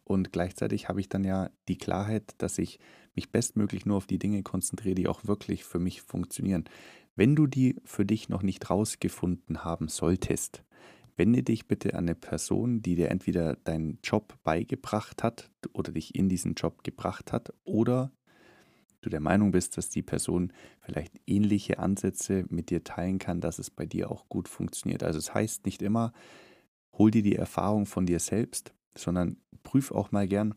Und 0.02 0.32
gleichzeitig 0.32 0.88
habe 0.88 1.00
ich 1.00 1.08
dann 1.08 1.22
ja 1.22 1.50
die 1.68 1.78
Klarheit, 1.78 2.34
dass 2.38 2.58
ich 2.58 2.80
mich 3.16 3.30
bestmöglich 3.30 3.86
nur 3.86 3.96
auf 3.96 4.06
die 4.06 4.18
Dinge 4.18 4.42
konzentriere, 4.42 4.94
die 4.94 5.08
auch 5.08 5.26
wirklich 5.26 5.64
für 5.64 5.78
mich 5.78 6.02
funktionieren. 6.02 6.64
Wenn 7.16 7.34
du 7.34 7.46
die 7.46 7.76
für 7.84 8.04
dich 8.04 8.28
noch 8.28 8.42
nicht 8.42 8.68
rausgefunden 8.68 9.64
haben 9.64 9.88
solltest, 9.88 10.62
wende 11.16 11.42
dich 11.42 11.66
bitte 11.66 11.94
an 11.94 12.04
eine 12.04 12.14
Person, 12.14 12.82
die 12.82 12.94
dir 12.94 13.10
entweder 13.10 13.56
deinen 13.56 13.98
Job 14.02 14.38
beigebracht 14.44 15.22
hat 15.22 15.50
oder 15.72 15.92
dich 15.92 16.14
in 16.14 16.28
diesen 16.28 16.54
Job 16.54 16.84
gebracht 16.84 17.32
hat 17.32 17.52
oder 17.64 18.12
du 19.00 19.08
der 19.08 19.20
Meinung 19.20 19.50
bist, 19.50 19.78
dass 19.78 19.88
die 19.88 20.02
Person 20.02 20.52
vielleicht 20.80 21.14
ähnliche 21.26 21.78
Ansätze 21.78 22.44
mit 22.48 22.70
dir 22.70 22.84
teilen 22.84 23.18
kann, 23.18 23.40
dass 23.40 23.58
es 23.58 23.70
bei 23.70 23.86
dir 23.86 24.10
auch 24.10 24.28
gut 24.28 24.48
funktioniert. 24.48 25.02
Also 25.02 25.18
es 25.18 25.32
heißt 25.32 25.64
nicht 25.64 25.80
immer, 25.80 26.12
hol 26.92 27.10
dir 27.10 27.22
die 27.22 27.36
Erfahrung 27.36 27.86
von 27.86 28.04
dir 28.06 28.18
selbst, 28.18 28.74
sondern 28.94 29.36
prüf 29.62 29.90
auch 29.90 30.12
mal 30.12 30.28
gern, 30.28 30.54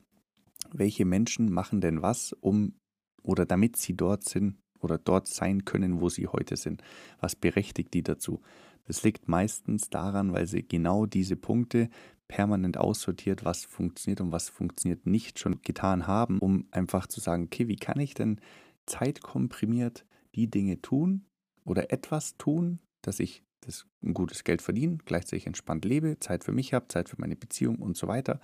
welche 0.72 1.06
Menschen 1.06 1.52
machen 1.52 1.82
denn 1.82 2.02
was, 2.02 2.34
um 2.34 2.74
oder 3.22 3.46
damit 3.46 3.78
sie 3.78 3.96
dort 3.96 4.24
sind 4.24 4.58
oder 4.80 4.98
dort 4.98 5.28
sein 5.28 5.66
können, 5.66 6.02
wo 6.02 6.10
sie 6.10 6.28
heute 6.28 6.58
sind. 6.58 6.82
Was 7.20 7.36
berechtigt 7.36 7.94
die 7.94 8.04
dazu? 8.04 8.42
Das 8.86 9.04
liegt 9.04 9.28
meistens 9.28 9.90
daran, 9.90 10.34
weil 10.34 10.48
sie 10.48 10.68
genau 10.68 11.06
diese 11.06 11.36
Punkte 11.36 11.90
permanent 12.28 12.78
aussortiert, 12.78 13.44
was 13.44 13.66
funktioniert 13.66 14.22
und 14.22 14.32
was 14.32 14.50
funktioniert 14.50 15.06
nicht, 15.06 15.40
schon 15.40 15.62
getan 15.62 16.08
haben, 16.08 16.40
um 16.40 16.68
einfach 16.72 17.08
zu 17.08 17.20
sagen, 17.20 17.46
okay, 17.46 17.68
wie 17.68 17.76
kann 17.76 18.00
ich 18.00 18.14
denn 18.14 18.40
zeitkomprimiert 18.86 20.06
die 20.36 20.50
Dinge 20.50 20.82
tun 20.82 21.26
oder 21.66 21.92
etwas 21.92 22.38
tun, 22.38 22.80
dass 23.02 23.20
ich 23.20 23.44
das 23.62 23.86
ein 24.04 24.14
gutes 24.14 24.44
Geld 24.44 24.62
verdiene, 24.62 24.98
gleichzeitig 25.06 25.48
entspannt 25.48 25.86
lebe, 25.86 26.20
Zeit 26.20 26.44
für 26.44 26.52
mich 26.52 26.74
habe, 26.74 26.88
Zeit 26.88 27.10
für 27.10 27.20
meine 27.20 27.36
Beziehung 27.36 27.78
und 27.80 27.98
so 27.98 28.08
weiter. 28.08 28.40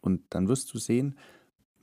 Und 0.00 0.22
dann 0.30 0.48
wirst 0.48 0.72
du 0.72 0.78
sehen, 0.78 1.16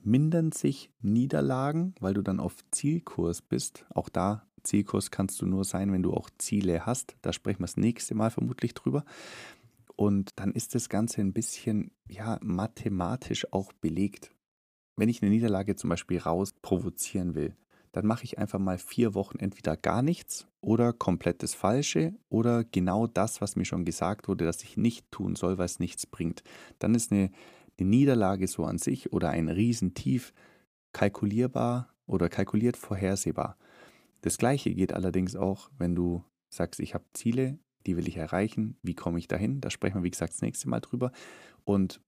mindern 0.03 0.51
sich 0.51 0.91
Niederlagen, 1.01 1.95
weil 1.99 2.13
du 2.13 2.21
dann 2.21 2.39
auf 2.39 2.55
Zielkurs 2.71 3.41
bist. 3.41 3.85
Auch 3.89 4.09
da, 4.09 4.47
Zielkurs 4.63 5.11
kannst 5.11 5.41
du 5.41 5.45
nur 5.45 5.63
sein, 5.63 5.91
wenn 5.91 6.03
du 6.03 6.13
auch 6.13 6.29
Ziele 6.37 6.85
hast. 6.85 7.15
Da 7.21 7.33
sprechen 7.33 7.59
wir 7.59 7.67
das 7.67 7.77
nächste 7.77 8.15
Mal 8.15 8.31
vermutlich 8.31 8.73
drüber. 8.73 9.03
Und 9.95 10.31
dann 10.37 10.51
ist 10.51 10.75
das 10.75 10.89
Ganze 10.89 11.21
ein 11.21 11.33
bisschen, 11.33 11.91
ja, 12.07 12.39
mathematisch 12.41 13.51
auch 13.51 13.73
belegt. 13.73 14.31
Wenn 14.95 15.09
ich 15.09 15.21
eine 15.21 15.31
Niederlage 15.31 15.75
zum 15.75 15.89
Beispiel 15.89 16.19
raus 16.19 16.53
provozieren 16.61 17.35
will, 17.35 17.55
dann 17.91 18.05
mache 18.05 18.23
ich 18.23 18.37
einfach 18.37 18.59
mal 18.59 18.77
vier 18.77 19.13
Wochen 19.15 19.39
entweder 19.39 19.75
gar 19.75 20.01
nichts 20.01 20.47
oder 20.61 20.93
komplett 20.93 21.41
das 21.41 21.53
Falsche 21.53 22.13
oder 22.29 22.63
genau 22.63 23.07
das, 23.07 23.41
was 23.41 23.55
mir 23.55 23.65
schon 23.65 23.85
gesagt 23.85 24.27
wurde, 24.27 24.45
dass 24.45 24.63
ich 24.63 24.77
nicht 24.77 25.09
tun 25.11 25.35
soll, 25.35 25.57
weil 25.57 25.65
es 25.65 25.79
nichts 25.79 26.05
bringt. 26.05 26.43
Dann 26.77 26.93
ist 26.93 27.11
eine 27.11 27.23
eine 27.23 27.31
Niederlage 27.85 28.47
so 28.47 28.65
an 28.65 28.77
sich 28.77 29.13
oder 29.13 29.29
ein 29.29 29.49
Riesentief 29.49 30.33
kalkulierbar 30.93 31.93
oder 32.05 32.29
kalkuliert 32.29 32.77
vorhersehbar. 32.77 33.57
Das 34.21 34.37
gleiche 34.37 34.73
geht 34.73 34.93
allerdings 34.93 35.35
auch, 35.35 35.69
wenn 35.77 35.95
du 35.95 36.23
sagst, 36.49 36.79
ich 36.79 36.93
habe 36.93 37.05
Ziele, 37.13 37.59
die 37.85 37.95
will 37.95 38.07
ich 38.07 38.17
erreichen, 38.17 38.77
wie 38.81 38.95
komme 38.95 39.19
ich 39.19 39.27
dahin? 39.27 39.61
Da 39.61 39.69
sprechen 39.69 39.95
wir, 39.95 40.03
wie 40.03 40.11
gesagt, 40.11 40.33
das 40.33 40.41
nächste 40.41 40.67
Mal 40.67 40.81
drüber. 40.81 41.11
Und 41.63 42.01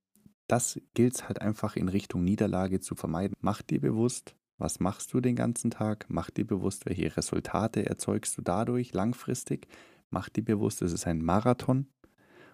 das 0.47 0.81
gilt 0.93 1.15
es 1.15 1.27
halt 1.27 1.41
einfach 1.41 1.75
in 1.75 1.87
Richtung 1.87 2.23
Niederlage 2.23 2.81
zu 2.81 2.95
vermeiden. 2.95 3.35
Mach 3.39 3.61
dir 3.61 3.79
bewusst, 3.79 4.35
was 4.57 4.79
machst 4.79 5.13
du 5.13 5.21
den 5.21 5.35
ganzen 5.35 5.71
Tag? 5.71 6.05
Mach 6.09 6.29
dir 6.29 6.45
bewusst, 6.45 6.85
welche 6.85 7.15
Resultate 7.15 7.85
erzeugst 7.85 8.37
du 8.37 8.41
dadurch 8.41 8.93
langfristig? 8.93 9.67
Mach 10.09 10.27
dir 10.27 10.43
bewusst, 10.43 10.81
es 10.81 10.91
ist 10.91 11.07
ein 11.07 11.23
Marathon 11.23 11.87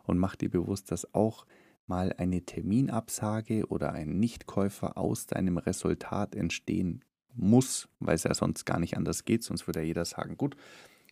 und 0.03 0.20
mach 0.20 0.36
dir 0.36 0.50
bewusst, 0.50 0.91
dass 0.91 1.13
auch 1.13 1.46
mal 1.88 2.13
eine 2.17 2.41
Terminabsage 2.41 3.67
oder 3.67 3.94
ein 3.94 4.20
Nichtkäufer 4.20 4.98
aus 4.98 5.25
deinem 5.25 5.58
Resultat 5.58 6.36
entstehen 6.36 7.03
muss, 7.34 7.88
weil 8.00 8.15
es 8.15 8.24
ja 8.24 8.34
sonst 8.34 8.65
gar 8.65 8.79
nicht 8.79 8.98
anders 8.98 9.25
geht, 9.25 9.44
sonst 9.44 9.67
würde 9.67 9.82
ja 9.82 9.86
jeder 9.86 10.06
sagen, 10.06 10.38
gut, 10.38 10.56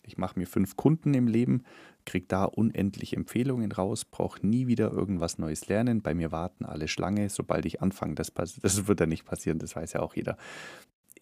ich 0.08 0.18
mache 0.18 0.38
mir 0.38 0.46
fünf 0.46 0.76
Kunden 0.76 1.14
im 1.14 1.28
Leben, 1.28 1.64
kriege 2.06 2.28
da 2.28 2.46
unendlich 2.46 3.16
Empfehlungen 3.16 3.72
raus, 3.72 4.06
brauche 4.06 4.46
nie 4.46 4.68
wieder 4.68 4.92
irgendwas 4.92 5.38
Neues 5.38 5.68
lernen. 5.68 6.02
Bei 6.02 6.14
mir 6.14 6.32
warten 6.32 6.66
alle 6.66 6.88
Schlange, 6.88 7.30
sobald 7.30 7.66
ich 7.66 7.82
anfange, 7.82 8.16
das, 8.16 8.32
das 8.62 8.88
wird 8.88 9.00
ja 9.00 9.06
nicht 9.06 9.26
passieren, 9.26 9.60
das 9.60 9.76
weiß 9.76 9.94
ja 9.94 10.02
auch 10.02 10.16
jeder. 10.16 10.38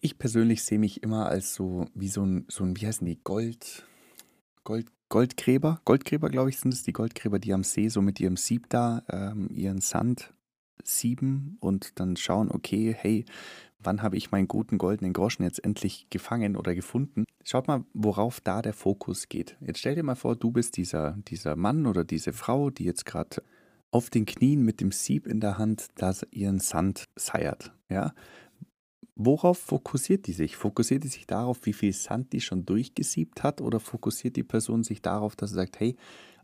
Ich 0.00 0.18
persönlich 0.18 0.64
sehe 0.64 0.78
mich 0.78 1.02
immer 1.02 1.26
als 1.26 1.54
so, 1.54 1.86
wie 1.94 2.08
so 2.08 2.24
ein, 2.24 2.44
so 2.48 2.64
ein 2.64 2.76
wie 2.76 2.86
heißen 2.86 3.06
die, 3.06 3.18
Gold, 3.24 3.86
Gold, 4.64 4.86
Goldgräber. 5.08 5.80
Goldgräber, 5.84 6.28
glaube 6.28 6.50
ich, 6.50 6.58
sind 6.58 6.74
es 6.74 6.82
die 6.82 6.92
Goldgräber, 6.92 7.38
die 7.38 7.52
am 7.52 7.64
See 7.64 7.88
so 7.88 8.02
mit 8.02 8.20
ihrem 8.20 8.36
Sieb 8.36 8.68
da 8.68 9.02
ähm, 9.10 9.48
ihren 9.52 9.80
Sand 9.80 10.32
sieben 10.82 11.56
und 11.60 11.98
dann 12.00 12.16
schauen, 12.16 12.50
okay, 12.50 12.94
hey, 12.96 13.24
wann 13.78 14.02
habe 14.02 14.16
ich 14.16 14.30
meinen 14.30 14.48
guten 14.48 14.78
goldenen 14.78 15.12
Groschen 15.12 15.44
jetzt 15.44 15.64
endlich 15.64 16.08
gefangen 16.10 16.56
oder 16.56 16.74
gefunden? 16.74 17.24
Schaut 17.42 17.68
mal, 17.68 17.84
worauf 17.92 18.40
da 18.40 18.62
der 18.62 18.72
Fokus 18.72 19.28
geht. 19.28 19.56
Jetzt 19.60 19.78
stell 19.78 19.94
dir 19.94 20.02
mal 20.02 20.14
vor, 20.14 20.36
du 20.36 20.50
bist 20.50 20.76
dieser, 20.76 21.16
dieser 21.28 21.56
Mann 21.56 21.86
oder 21.86 22.04
diese 22.04 22.32
Frau, 22.32 22.70
die 22.70 22.84
jetzt 22.84 23.04
gerade 23.04 23.42
auf 23.90 24.10
den 24.10 24.26
Knien 24.26 24.62
mit 24.62 24.80
dem 24.80 24.90
Sieb 24.90 25.26
in 25.26 25.40
der 25.40 25.58
Hand 25.58 25.86
da 25.96 26.12
ihren 26.32 26.58
Sand 26.58 27.04
seiert. 27.16 27.72
Ja? 27.88 28.12
Worauf 29.16 29.58
fokussiert 29.58 30.26
die 30.26 30.32
sich? 30.32 30.56
Fokussiert 30.56 31.04
die 31.04 31.08
sich 31.08 31.26
darauf, 31.26 31.64
wie 31.66 31.72
viel 31.72 31.92
Sand 31.92 32.32
die 32.32 32.40
schon 32.40 32.66
durchgesiebt 32.66 33.42
hat 33.42 33.60
oder 33.60 33.78
fokussiert 33.78 34.34
die 34.36 34.42
Person 34.42 34.82
sich 34.82 35.02
darauf, 35.02 35.36
dass 35.36 35.50
sie 35.50 35.56
sagt, 35.56 35.78
hey, 35.78 35.96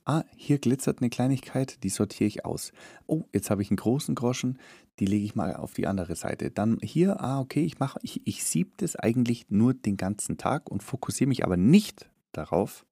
ah, 0.04 0.22
hier 0.36 0.58
glitzert 0.58 1.00
eine 1.00 1.10
Kleinigkeit, 1.10 1.82
die 1.82 1.88
sortiere 1.88 2.28
ich 2.28 2.44
aus. 2.44 2.72
Oh, 3.06 3.24
jetzt 3.32 3.50
habe 3.50 3.62
ich 3.62 3.70
einen 3.70 3.76
großen 3.76 4.14
Groschen, 4.14 4.58
die 5.00 5.06
lege 5.06 5.24
ich 5.24 5.34
mal 5.34 5.54
auf 5.56 5.74
die 5.74 5.88
andere 5.88 6.14
Seite. 6.14 6.50
Dann 6.50 6.78
hier, 6.82 7.20
ah, 7.20 7.40
okay, 7.40 7.64
ich 7.64 7.80
mache, 7.80 7.98
ich, 8.02 8.26
ich 8.26 8.44
sieb 8.44 8.78
das 8.78 8.94
eigentlich 8.94 9.50
nur 9.50 9.74
den 9.74 9.96
ganzen 9.96 10.38
Tag 10.38 10.70
und 10.70 10.82
fokussiere 10.82 11.28
mich 11.28 11.44
aber 11.44 11.56
nicht 11.56 12.08
darauf, 12.32 12.86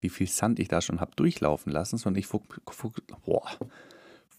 wie 0.00 0.08
viel 0.08 0.26
Sand 0.26 0.58
ich 0.58 0.68
da 0.68 0.80
schon 0.80 1.00
habe 1.00 1.14
durchlaufen 1.14 1.72
lassen, 1.72 1.98
sondern 1.98 2.18
ich 2.18 2.26
fok 2.26 2.44
fok 2.68 3.00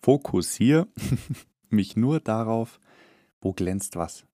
fokussiere 0.01 0.88
mich 1.70 1.96
nur 1.96 2.20
darauf, 2.20 2.79
wo 3.41 3.53
glänzt 3.53 3.96
was. 3.96 4.25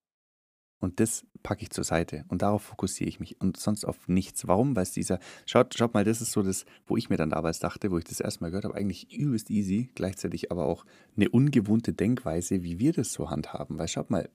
Und 0.81 0.99
das 0.99 1.25
packe 1.43 1.61
ich 1.61 1.69
zur 1.69 1.83
Seite 1.83 2.25
und 2.27 2.41
darauf 2.41 2.63
fokussiere 2.63 3.07
ich 3.07 3.19
mich 3.19 3.39
und 3.39 3.55
sonst 3.55 3.85
auf 3.85 4.07
nichts. 4.07 4.47
Warum? 4.47 4.75
Weil 4.75 4.83
es 4.83 4.91
dieser, 4.91 5.19
schaut, 5.45 5.75
schaut 5.75 5.93
mal, 5.93 6.03
das 6.03 6.21
ist 6.21 6.31
so 6.31 6.41
das, 6.41 6.65
wo 6.87 6.97
ich 6.97 7.09
mir 7.09 7.17
dann 7.17 7.29
damals 7.29 7.59
dachte, 7.59 7.91
wo 7.91 7.97
ich 7.99 8.03
das 8.03 8.19
erstmal 8.19 8.49
gehört 8.49 8.65
habe, 8.65 8.75
eigentlich 8.75 9.13
übelst 9.13 9.49
easy, 9.49 9.89
gleichzeitig 9.95 10.51
aber 10.51 10.65
auch 10.65 10.85
eine 11.15 11.29
ungewohnte 11.29 11.93
Denkweise, 11.93 12.63
wie 12.63 12.79
wir 12.79 12.93
das 12.93 13.13
so 13.13 13.29
handhaben. 13.29 13.77
Weil 13.77 13.87
schaut 13.87 14.09
mal, 14.09 14.29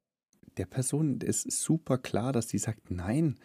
der 0.56 0.66
Person 0.66 1.20
ist 1.20 1.50
super 1.50 1.98
klar, 1.98 2.32
dass 2.32 2.46
die 2.46 2.58
sagt, 2.58 2.90
nein, 2.90 3.36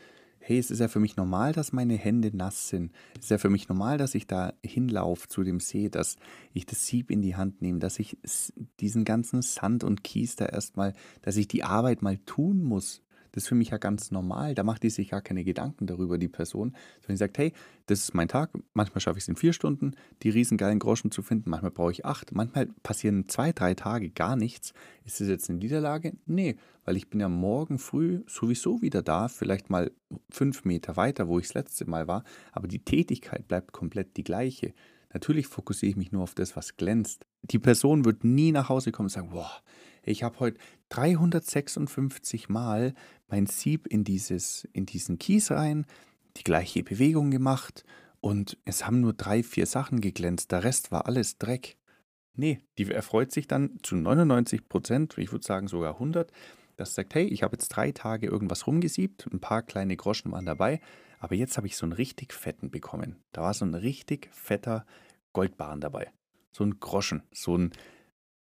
hey, 0.42 0.58
es 0.58 0.72
ist 0.72 0.80
ja 0.80 0.88
für 0.88 1.00
mich 1.00 1.16
normal, 1.16 1.54
dass 1.54 1.72
meine 1.72 1.96
Hände 1.96 2.36
nass 2.36 2.70
sind. 2.70 2.92
Es 3.18 3.26
ist 3.26 3.30
ja 3.30 3.38
für 3.38 3.50
mich 3.50 3.70
normal, 3.70 3.98
dass 3.98 4.16
ich 4.16 4.28
da 4.28 4.54
hinlaufe 4.64 5.28
zu 5.28 5.44
dem 5.44 5.60
See, 5.60 5.90
dass 5.90 6.18
ich 6.54 6.66
das 6.66 6.86
Sieb 6.88 7.12
in 7.12 7.22
die 7.22 7.36
Hand 7.36 7.62
nehme, 7.62 7.80
dass 7.80 8.00
ich 8.00 8.18
diesen 8.80 9.06
ganzen 9.06 9.42
Sand 9.42 9.84
und 9.84 10.04
Kies 10.04 10.36
da 10.36 10.46
erstmal, 10.46 10.94
dass 11.22 11.38
ich 11.38 11.48
die 11.48 11.64
Arbeit 11.64 12.02
mal 12.02 12.18
tun 12.18 12.64
muss. 12.64 13.02
Das 13.32 13.44
ist 13.44 13.50
für 13.50 13.56
mich 13.56 13.70
ja 13.70 13.78
ganz 13.78 14.12
normal. 14.12 14.56
Da 14.56 14.64
macht 14.64 14.84
die 14.84 14.90
sich 14.90 15.10
gar 15.10 15.22
keine 15.22 15.44
Gedanken 15.44 15.88
darüber, 15.88 16.18
die 16.18 16.28
Person. 16.28 16.76
Sondern 17.02 17.16
die 17.16 17.18
sagt, 17.18 17.38
hey, 17.38 17.54
das 17.88 18.00
ist 18.00 18.14
mein 18.14 18.28
Tag. 18.28 18.52
Manchmal 18.74 19.02
schaffe 19.02 19.18
ich 19.18 19.24
es 19.24 19.28
in 19.30 19.36
vier 19.36 19.54
Stunden, 19.54 19.96
die 20.24 20.30
riesengeilen 20.30 20.80
Groschen 20.80 21.12
zu 21.12 21.22
finden. 21.22 21.50
Manchmal 21.50 21.72
brauche 21.72 21.92
ich 21.92 22.06
acht. 22.06 22.34
Manchmal 22.34 22.68
passieren 22.84 23.30
zwei, 23.30 23.52
drei 23.54 23.74
Tage 23.74 24.10
gar 24.10 24.36
nichts. 24.36 24.74
Ist 25.06 25.22
das 25.22 25.28
jetzt 25.28 25.50
eine 25.50 25.60
Niederlage? 25.60 26.14
Nee, 26.26 26.58
weil 26.86 26.98
ich 26.98 27.10
bin 27.10 27.20
ja 27.20 27.30
morgen 27.30 27.80
früh 27.80 28.24
sowieso 28.28 28.82
wieder 28.82 29.02
da. 29.02 29.28
Vielleicht 29.28 29.70
mal 29.70 29.92
fünf 30.30 30.66
Meter 30.66 30.98
weiter, 30.98 31.28
wo 31.28 31.40
ich 31.40 31.48
das 31.48 31.56
letzte 31.56 31.90
Mal 31.90 32.08
war. 32.08 32.24
Aber 32.52 32.68
die 32.68 32.84
Tätigkeit 32.84 33.48
bleibt 33.48 33.72
komplett 33.72 34.18
die 34.18 34.24
gleiche. 34.24 34.74
Natürlich 35.14 35.48
fokussiere 35.48 35.90
ich 35.90 35.98
mich 35.98 36.12
nur 36.12 36.24
auf 36.24 36.36
das, 36.36 36.56
was 36.56 36.78
glänzt. 36.78 37.26
Die 37.44 37.60
Person 37.60 38.06
wird 38.06 38.24
nie 38.24 38.52
nach 38.52 38.70
Hause 38.70 38.92
kommen 38.92 39.08
und 39.08 39.12
sagen, 39.12 39.30
boah, 39.30 39.52
ich 40.04 40.24
habe 40.24 40.40
heute 40.40 40.60
356 40.90 42.50
Mal 42.50 42.94
mein 43.28 43.46
Sieb 43.46 43.88
in, 43.88 44.04
dieses, 44.04 44.68
in 44.74 44.86
diesen 44.86 45.20
Kies 45.20 45.52
rein, 45.52 45.86
die 46.38 46.44
gleiche 46.44 46.84
Bewegung 46.84 47.32
gemacht 47.32 47.84
und 48.20 48.58
es 48.66 48.86
haben 48.86 49.02
nur 49.02 49.14
drei, 49.14 49.44
vier 49.44 49.66
Sachen 49.66 50.02
geglänzt. 50.02 50.52
Der 50.52 50.64
Rest 50.64 50.92
war 50.92 51.08
alles 51.08 51.38
Dreck. 51.38 51.78
Nee, 52.34 52.62
die 52.78 52.90
erfreut 52.90 53.32
sich 53.32 53.48
dann 53.48 53.78
zu 53.84 53.96
99 53.96 54.70
Prozent, 54.70 55.18
ich 55.18 55.32
würde 55.32 55.46
sagen 55.46 55.68
sogar 55.68 55.94
100, 55.94 56.32
dass 56.78 56.96
sagt, 56.96 57.14
hey, 57.14 57.26
ich 57.26 57.44
habe 57.44 57.56
jetzt 57.56 57.70
drei 57.70 57.92
Tage 57.92 58.28
irgendwas 58.28 58.68
rumgesiebt, 58.68 59.28
ein 59.32 59.40
paar 59.40 59.62
kleine 59.62 59.98
Groschen 59.98 60.32
waren 60.32 60.46
dabei, 60.46 60.80
aber 61.20 61.36
jetzt 61.36 61.58
habe 61.58 61.68
ich 61.68 61.78
so 61.78 61.86
einen 61.86 61.94
richtig 61.94 62.34
fetten 62.34 62.72
bekommen. 62.72 63.18
Da 63.32 63.42
war 63.42 63.54
so 63.54 63.66
ein 63.66 63.76
richtig 63.76 64.30
fetter 64.32 64.86
Goldbarren 65.34 65.82
dabei. 65.82 66.12
So 66.52 66.64
ein 66.64 66.80
Groschen, 66.80 67.24
so 67.32 67.58
ein 67.58 67.72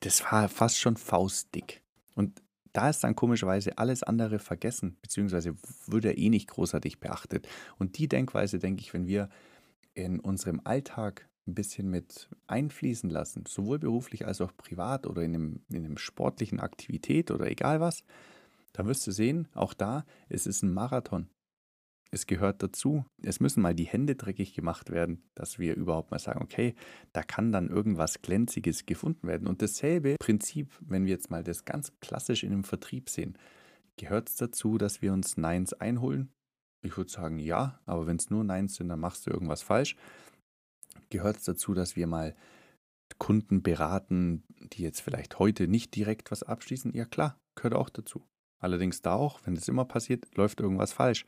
das 0.05 0.23
war 0.31 0.47
fast 0.49 0.79
schon 0.79 0.97
faustdick. 0.97 1.81
Und 2.13 2.41
da 2.73 2.89
ist 2.89 3.03
dann 3.03 3.15
komischerweise 3.15 3.77
alles 3.77 4.03
andere 4.03 4.37
vergessen, 4.37 4.97
beziehungsweise 5.01 5.55
würde 5.87 6.09
er 6.09 6.17
eh 6.17 6.29
nicht 6.29 6.47
großartig 6.47 6.99
beachtet. 6.99 7.47
Und 7.79 7.97
die 7.97 8.07
Denkweise, 8.07 8.59
denke 8.59 8.81
ich, 8.81 8.93
wenn 8.93 9.07
wir 9.07 9.29
in 9.95 10.19
unserem 10.19 10.61
Alltag 10.63 11.27
ein 11.47 11.55
bisschen 11.55 11.89
mit 11.89 12.29
einfließen 12.47 13.09
lassen, 13.09 13.45
sowohl 13.47 13.79
beruflich 13.79 14.27
als 14.27 14.41
auch 14.41 14.55
privat 14.55 15.07
oder 15.07 15.23
in 15.23 15.33
einem, 15.33 15.61
in 15.69 15.85
einem 15.85 15.97
sportlichen 15.97 16.59
Aktivität 16.59 17.31
oder 17.31 17.49
egal 17.49 17.79
was, 17.79 18.03
dann 18.73 18.87
wirst 18.87 19.07
du 19.07 19.11
sehen, 19.11 19.47
auch 19.53 19.73
da, 19.73 20.05
es 20.29 20.45
ist 20.45 20.61
ein 20.61 20.73
Marathon. 20.73 21.29
Es 22.15 22.27
gehört 22.27 22.63
dazu. 22.63 23.03
Es 23.21 23.41
müssen 23.41 23.61
mal 23.61 23.75
die 23.75 23.87
Hände 23.87 24.15
dreckig 24.15 24.53
gemacht 24.53 24.89
werden, 24.89 25.21
dass 25.35 25.59
wir 25.59 25.75
überhaupt 25.75 26.11
mal 26.11 26.19
sagen, 26.19 26.41
okay, 26.41 26.73
da 27.11 27.23
kann 27.23 27.51
dann 27.51 27.67
irgendwas 27.67 28.21
Glänziges 28.21 28.85
gefunden 28.85 29.27
werden. 29.27 29.49
Und 29.49 29.61
dasselbe 29.61 30.15
Prinzip, 30.17 30.71
wenn 30.79 31.03
wir 31.03 31.11
jetzt 31.11 31.29
mal 31.29 31.43
das 31.43 31.65
ganz 31.65 31.91
klassisch 31.99 32.45
in 32.45 32.53
einem 32.53 32.63
Vertrieb 32.63 33.09
sehen, 33.09 33.37
gehört 33.97 34.29
es 34.29 34.37
dazu, 34.37 34.77
dass 34.77 35.01
wir 35.01 35.11
uns 35.11 35.35
Neins 35.35 35.73
einholen? 35.73 36.31
Ich 36.85 36.95
würde 36.95 37.11
sagen, 37.11 37.37
ja, 37.37 37.81
aber 37.85 38.07
wenn 38.07 38.15
es 38.15 38.29
nur 38.29 38.45
Neins 38.45 38.75
sind, 38.75 38.87
dann 38.87 39.01
machst 39.01 39.27
du 39.27 39.31
irgendwas 39.31 39.61
falsch. 39.61 39.97
Gehört 41.09 41.35
es 41.35 41.43
dazu, 41.43 41.73
dass 41.73 41.97
wir 41.97 42.07
mal 42.07 42.33
Kunden 43.17 43.61
beraten, 43.61 44.45
die 44.71 44.83
jetzt 44.83 45.01
vielleicht 45.01 45.37
heute 45.37 45.67
nicht 45.67 45.93
direkt 45.93 46.31
was 46.31 46.43
abschließen? 46.43 46.93
Ja 46.95 47.03
klar, 47.03 47.37
gehört 47.55 47.73
auch 47.73 47.89
dazu. 47.89 48.25
Allerdings 48.61 49.01
da 49.01 49.15
auch, 49.15 49.41
wenn 49.43 49.57
es 49.57 49.67
immer 49.67 49.83
passiert, 49.83 50.33
läuft 50.37 50.61
irgendwas 50.61 50.93
falsch. 50.93 51.25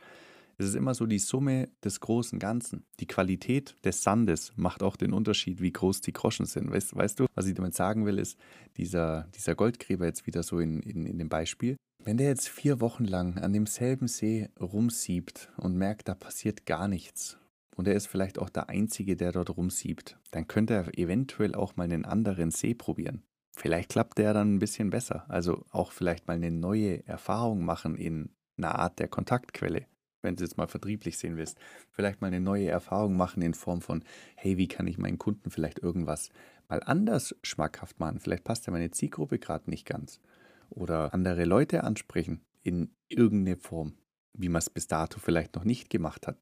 Es 0.60 0.68
ist 0.68 0.76
immer 0.76 0.96
so 0.96 1.06
die 1.06 1.20
Summe 1.20 1.70
des 1.84 2.00
großen 2.00 2.40
Ganzen. 2.40 2.84
Die 3.00 3.06
Qualität 3.06 3.76
des 3.86 4.02
Sandes 4.02 4.54
macht 4.56 4.82
auch 4.82 4.96
den 4.96 5.14
Unterschied, 5.14 5.62
wie 5.62 5.72
groß 5.72 6.02
die 6.02 6.14
Groschen 6.14 6.48
sind. 6.48 6.72
Weißt, 6.72 6.96
weißt 6.96 7.20
du, 7.20 7.26
was 7.36 7.46
ich 7.46 7.54
damit 7.54 7.76
sagen 7.76 8.06
will, 8.06 8.18
ist, 8.18 8.40
dieser, 8.78 9.28
dieser 9.36 9.54
Goldgräber 9.54 10.06
jetzt 10.06 10.26
wieder 10.26 10.42
so 10.42 10.60
in, 10.60 10.82
in, 10.82 11.06
in 11.06 11.20
dem 11.20 11.30
Beispiel, 11.30 11.78
wenn 12.04 12.18
der 12.18 12.28
jetzt 12.28 12.48
vier 12.48 12.82
Wochen 12.82 13.06
lang 13.06 13.38
an 13.38 13.54
demselben 13.54 14.08
See 14.08 14.50
rumsiebt 14.60 15.52
und 15.58 15.76
merkt, 15.76 16.08
da 16.08 16.16
passiert 16.16 16.66
gar 16.66 16.88
nichts, 16.88 17.38
und 17.76 17.88
er 17.88 17.94
ist 17.94 18.08
vielleicht 18.08 18.40
auch 18.40 18.50
der 18.50 18.70
Einzige, 18.70 19.16
der 19.16 19.32
dort 19.32 19.56
rumsiebt, 19.56 20.18
dann 20.32 20.48
könnte 20.48 20.74
er 20.74 20.98
eventuell 20.98 21.54
auch 21.54 21.76
mal 21.76 21.84
einen 21.84 22.06
anderen 22.06 22.50
See 22.50 22.74
probieren. 22.74 23.22
Vielleicht 23.56 23.90
klappt 23.90 24.18
der 24.18 24.34
dann 24.34 24.56
ein 24.56 24.60
bisschen 24.60 24.90
besser. 24.90 25.26
Also 25.30 25.64
auch 25.70 25.92
vielleicht 25.92 26.28
mal 26.28 26.34
eine 26.34 26.50
neue 26.50 27.06
Erfahrung 27.06 27.64
machen 27.64 27.96
in 27.96 28.32
einer 28.58 28.80
Art 28.80 28.98
der 28.98 29.08
Kontaktquelle 29.08 29.86
wenn 30.28 30.36
du 30.36 30.44
jetzt 30.44 30.58
mal 30.58 30.68
vertrieblich 30.68 31.18
sehen 31.18 31.38
willst, 31.38 31.58
vielleicht 31.90 32.22
mal 32.22 32.28
eine 32.28 32.42
neue 32.42 32.68
Erfahrung 32.68 33.16
machen 33.16 33.42
in 33.42 33.54
Form 33.54 33.82
von, 33.82 34.04
hey, 34.36 34.58
wie 34.58 34.68
kann 34.68 34.86
ich 34.86 34.98
meinen 34.98 35.18
Kunden 35.18 35.50
vielleicht 35.50 35.80
irgendwas 35.80 36.30
mal 36.68 36.84
anders 36.84 37.34
schmackhaft 37.44 38.00
machen? 38.00 38.20
Vielleicht 38.20 38.44
passt 38.44 38.68
ja 38.68 38.74
meine 38.74 38.92
Zielgruppe 38.92 39.40
gerade 39.40 39.70
nicht 39.70 39.86
ganz. 39.86 40.20
Oder 40.70 41.14
andere 41.14 41.46
Leute 41.46 41.86
ansprechen 41.86 42.42
in 42.62 42.92
irgendeine 43.08 43.56
Form, 43.56 43.94
wie 44.34 44.50
man 44.50 44.60
es 44.60 44.70
bis 44.70 44.88
dato 44.88 45.20
vielleicht 45.20 45.56
noch 45.56 45.64
nicht 45.64 45.90
gemacht 45.90 46.28
hat. 46.28 46.38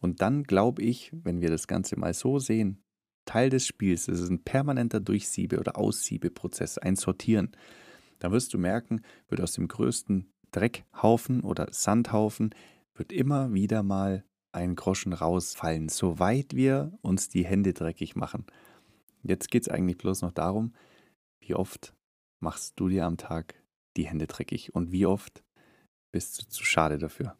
Und 0.00 0.22
dann 0.22 0.44
glaube 0.44 0.82
ich, 0.82 1.10
wenn 1.12 1.40
wir 1.40 1.50
das 1.50 1.66
Ganze 1.66 1.98
mal 1.98 2.14
so 2.14 2.38
sehen, 2.38 2.84
Teil 3.24 3.50
des 3.50 3.66
Spiels, 3.66 4.06
es 4.06 4.20
ist 4.20 4.28
ein 4.28 4.44
permanenter 4.44 5.00
Durchsiebe- 5.00 5.58
oder 5.58 5.76
Aussiebeprozess, 5.76 6.78
ein 6.78 6.94
Sortieren. 6.94 7.50
Da 8.20 8.30
wirst 8.30 8.54
du 8.54 8.58
merken, 8.58 9.00
wird 9.28 9.40
aus 9.40 9.54
dem 9.54 9.66
größten 9.66 10.30
Dreckhaufen 10.52 11.40
oder 11.40 11.66
Sandhaufen 11.72 12.54
wird 12.94 13.12
immer 13.12 13.52
wieder 13.52 13.82
mal 13.82 14.24
ein 14.52 14.76
Groschen 14.76 15.12
rausfallen, 15.12 15.88
soweit 15.88 16.54
wir 16.54 16.96
uns 17.02 17.28
die 17.28 17.44
Hände 17.44 17.72
dreckig 17.72 18.14
machen. 18.14 18.46
Jetzt 19.22 19.50
geht 19.50 19.62
es 19.62 19.68
eigentlich 19.68 19.98
bloß 19.98 20.22
noch 20.22 20.32
darum, 20.32 20.74
wie 21.40 21.54
oft 21.54 21.94
machst 22.40 22.78
du 22.78 22.88
dir 22.88 23.04
am 23.06 23.16
Tag 23.16 23.54
die 23.96 24.06
Hände 24.06 24.26
dreckig 24.26 24.74
und 24.74 24.92
wie 24.92 25.06
oft 25.06 25.42
bist 26.12 26.40
du 26.40 26.48
zu 26.48 26.64
schade 26.64 26.98
dafür. 26.98 27.36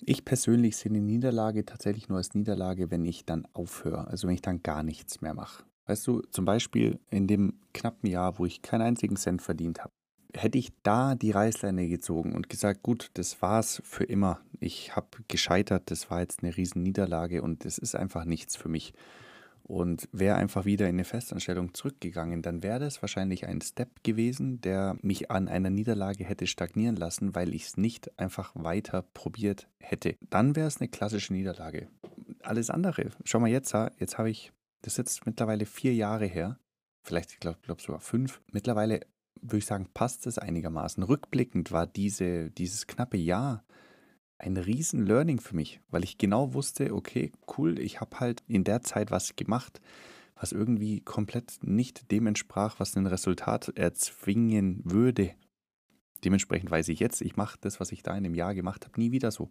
Ich 0.00 0.24
persönlich 0.24 0.76
sehe 0.76 0.92
eine 0.92 1.00
Niederlage 1.00 1.64
tatsächlich 1.64 2.08
nur 2.08 2.18
als 2.18 2.34
Niederlage, 2.34 2.90
wenn 2.90 3.04
ich 3.04 3.24
dann 3.24 3.46
aufhöre, 3.52 4.06
also 4.06 4.28
wenn 4.28 4.34
ich 4.34 4.42
dann 4.42 4.62
gar 4.62 4.84
nichts 4.84 5.20
mehr 5.20 5.34
mache. 5.34 5.64
Weißt 5.86 6.06
du, 6.06 6.20
zum 6.30 6.44
Beispiel 6.44 7.00
in 7.10 7.26
dem 7.26 7.58
knappen 7.72 8.08
Jahr, 8.08 8.38
wo 8.38 8.44
ich 8.44 8.62
keinen 8.62 8.82
einzigen 8.82 9.16
Cent 9.16 9.42
verdient 9.42 9.80
habe, 9.80 9.92
hätte 10.34 10.58
ich 10.58 10.72
da 10.82 11.14
die 11.14 11.30
Reißleine 11.30 11.88
gezogen 11.88 12.34
und 12.34 12.48
gesagt, 12.48 12.82
gut, 12.82 13.10
das 13.14 13.40
war's 13.40 13.82
für 13.84 14.04
immer. 14.04 14.40
Ich 14.60 14.94
habe 14.96 15.08
gescheitert, 15.28 15.90
das 15.90 16.10
war 16.10 16.20
jetzt 16.20 16.42
eine 16.42 16.56
riesen 16.56 16.82
Niederlage 16.82 17.42
und 17.42 17.64
das 17.64 17.78
ist 17.78 17.94
einfach 17.94 18.24
nichts 18.24 18.56
für 18.56 18.68
mich. 18.68 18.92
Und 19.62 20.08
wäre 20.12 20.36
einfach 20.36 20.64
wieder 20.64 20.86
in 20.86 20.96
eine 20.96 21.04
Festanstellung 21.04 21.74
zurückgegangen, 21.74 22.40
dann 22.40 22.62
wäre 22.62 22.78
das 22.80 23.02
wahrscheinlich 23.02 23.46
ein 23.46 23.60
Step 23.60 24.02
gewesen, 24.02 24.62
der 24.62 24.96
mich 25.02 25.30
an 25.30 25.46
einer 25.46 25.68
Niederlage 25.68 26.24
hätte 26.24 26.46
stagnieren 26.46 26.96
lassen, 26.96 27.34
weil 27.34 27.54
ich 27.54 27.66
es 27.66 27.76
nicht 27.76 28.18
einfach 28.18 28.52
weiter 28.54 29.02
probiert 29.02 29.68
hätte. 29.78 30.16
Dann 30.30 30.56
wäre 30.56 30.68
es 30.68 30.80
eine 30.80 30.88
klassische 30.88 31.34
Niederlage. 31.34 31.88
Alles 32.40 32.70
andere, 32.70 33.10
schau 33.24 33.40
mal 33.40 33.50
jetzt, 33.50 33.74
jetzt 33.98 34.16
habe 34.16 34.30
ich, 34.30 34.52
das 34.80 34.94
ist 34.94 34.98
jetzt 34.98 35.26
mittlerweile 35.26 35.66
vier 35.66 35.94
Jahre 35.94 36.24
her, 36.24 36.58
vielleicht, 37.02 37.32
ich 37.32 37.40
glaube 37.40 37.58
glaub 37.62 37.82
sogar 37.82 38.00
fünf. 38.00 38.40
Mittlerweile 38.50 39.00
würde 39.42 39.58
ich 39.58 39.66
sagen, 39.66 39.88
passt 39.94 40.26
es 40.26 40.38
einigermaßen. 40.38 41.02
Rückblickend 41.02 41.72
war 41.72 41.86
diese, 41.86 42.50
dieses 42.50 42.86
knappe 42.86 43.16
Jahr 43.16 43.64
ein 44.38 44.56
riesen 44.56 45.04
Learning 45.06 45.40
für 45.40 45.56
mich, 45.56 45.80
weil 45.90 46.04
ich 46.04 46.18
genau 46.18 46.54
wusste, 46.54 46.94
okay, 46.94 47.32
cool, 47.56 47.78
ich 47.78 48.00
habe 48.00 48.20
halt 48.20 48.42
in 48.46 48.64
der 48.64 48.82
Zeit 48.82 49.10
was 49.10 49.34
gemacht, 49.36 49.80
was 50.36 50.52
irgendwie 50.52 51.00
komplett 51.00 51.58
nicht 51.62 52.10
dem 52.12 52.26
entsprach, 52.26 52.78
was 52.78 52.96
ein 52.96 53.06
Resultat 53.06 53.72
erzwingen 53.76 54.80
würde. 54.84 55.34
Dementsprechend 56.24 56.70
weiß 56.70 56.88
ich 56.88 57.00
jetzt, 57.00 57.20
ich 57.20 57.36
mache 57.36 57.58
das, 57.60 57.80
was 57.80 57.92
ich 57.92 58.02
da 58.02 58.16
in 58.16 58.24
dem 58.24 58.34
Jahr 58.34 58.54
gemacht 58.54 58.84
habe, 58.84 59.00
nie 59.00 59.12
wieder 59.12 59.30
so. 59.30 59.50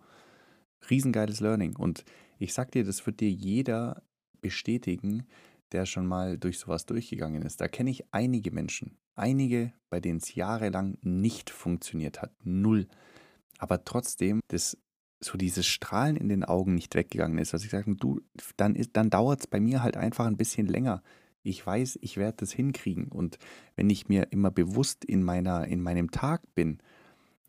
Riesengeiles 0.89 1.39
Learning. 1.39 1.75
Und 1.75 2.05
ich 2.39 2.53
sag 2.53 2.71
dir, 2.71 2.83
das 2.83 3.05
wird 3.05 3.19
dir 3.19 3.29
jeder 3.29 4.03
bestätigen, 4.41 5.27
der 5.71 5.85
schon 5.85 6.05
mal 6.05 6.37
durch 6.37 6.59
sowas 6.59 6.85
durchgegangen 6.85 7.41
ist. 7.41 7.59
Da 7.59 7.67
kenne 7.67 7.89
ich 7.89 8.13
einige 8.13 8.51
Menschen, 8.51 8.97
einige, 9.17 9.73
bei 9.89 9.99
denen 9.99 10.19
es 10.19 10.35
jahrelang 10.35 10.97
nicht 11.01 11.49
funktioniert 11.49 12.21
hat, 12.21 12.31
null. 12.43 12.87
Aber 13.57 13.83
trotzdem, 13.83 14.41
das 14.47 14.77
so 15.19 15.37
dieses 15.37 15.65
Strahlen 15.65 16.15
in 16.15 16.29
den 16.29 16.43
Augen 16.43 16.75
nicht 16.75 16.95
weggegangen 16.95 17.37
ist. 17.39 17.53
Also 17.53 17.65
ich 17.65 17.71
sage, 17.71 17.95
du, 17.95 18.21
dann, 18.55 18.77
dann 18.93 19.09
dauert 19.09 19.41
es 19.41 19.47
bei 19.47 19.59
mir 19.59 19.81
halt 19.81 19.97
einfach 19.97 20.25
ein 20.25 20.37
bisschen 20.37 20.67
länger. 20.67 21.01
Ich 21.41 21.65
weiß, 21.65 21.97
ich 22.01 22.17
werde 22.17 22.37
das 22.37 22.51
hinkriegen. 22.51 23.07
Und 23.07 23.39
wenn 23.75 23.89
ich 23.89 24.09
mir 24.09 24.27
immer 24.31 24.51
bewusst 24.51 25.05
in, 25.05 25.23
meiner, 25.23 25.67
in 25.67 25.81
meinem 25.81 26.11
Tag 26.11 26.43
bin, 26.53 26.79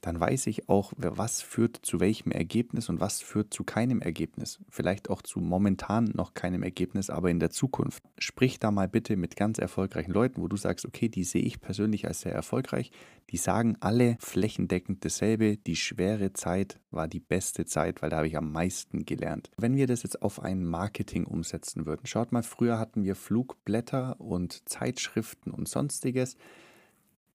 dann 0.01 0.21
weiß 0.21 0.47
ich 0.47 0.69
auch, 0.69 0.93
was 0.97 1.43
führt 1.43 1.79
zu 1.83 1.99
welchem 2.01 2.31
Ergebnis 2.31 2.89
und 2.89 3.01
was 3.01 3.21
führt 3.21 3.53
zu 3.53 3.65
keinem 3.65 4.01
Ergebnis. 4.01 4.61
Vielleicht 4.71 5.11
auch 5.11 5.23
zu 5.23 5.41
momentan 5.41 6.05
noch 6.15 6.35
keinem 6.35 6.63
Ergebnis, 6.63 7.11
aber 7.11 7.31
in 7.31 7.41
der 7.41 7.51
Zukunft. 7.51 8.05
Sprich 8.17 8.61
da 8.61 8.71
mal 8.71 8.89
bitte 8.89 9.17
mit 9.17 9.37
ganz 9.37 9.59
erfolgreichen 9.59 10.13
Leuten, 10.13 10.41
wo 10.41 10.49
du 10.49 10.57
sagst, 10.57 10.87
okay, 10.87 11.09
die 11.09 11.25
sehe 11.25 11.43
ich 11.43 11.61
persönlich 11.61 12.07
als 12.07 12.21
sehr 12.21 12.33
erfolgreich. 12.33 12.93
Die 13.31 13.37
sagen 13.37 13.77
alle 13.81 14.17
flächendeckend 14.21 15.05
dasselbe. 15.05 15.57
Die 15.57 15.77
schwere 15.77 16.33
Zeit 16.33 16.79
war 16.91 17.09
die 17.09 17.21
beste 17.21 17.67
Zeit, 17.67 18.01
weil 18.01 18.11
da 18.11 18.19
habe 18.19 18.29
ich 18.29 18.37
am 18.37 18.53
meisten 18.53 19.05
gelernt. 19.05 19.51
Wenn 19.57 19.77
wir 19.77 19.87
das 19.87 20.05
jetzt 20.05 20.23
auf 20.23 20.41
ein 20.41 20.65
Marketing 20.65 21.27
umsetzen 21.27 21.87
würden, 21.87 22.07
schaut 22.07 22.33
mal, 22.33 22.43
früher 22.43 22.79
hatten 22.79 23.05
wir 23.05 23.17
Flugblätter 23.17 24.21
und 24.21 24.69
Zeitschriften 24.69 25.51
und 25.51 25.69
sonstiges. 25.69 26.37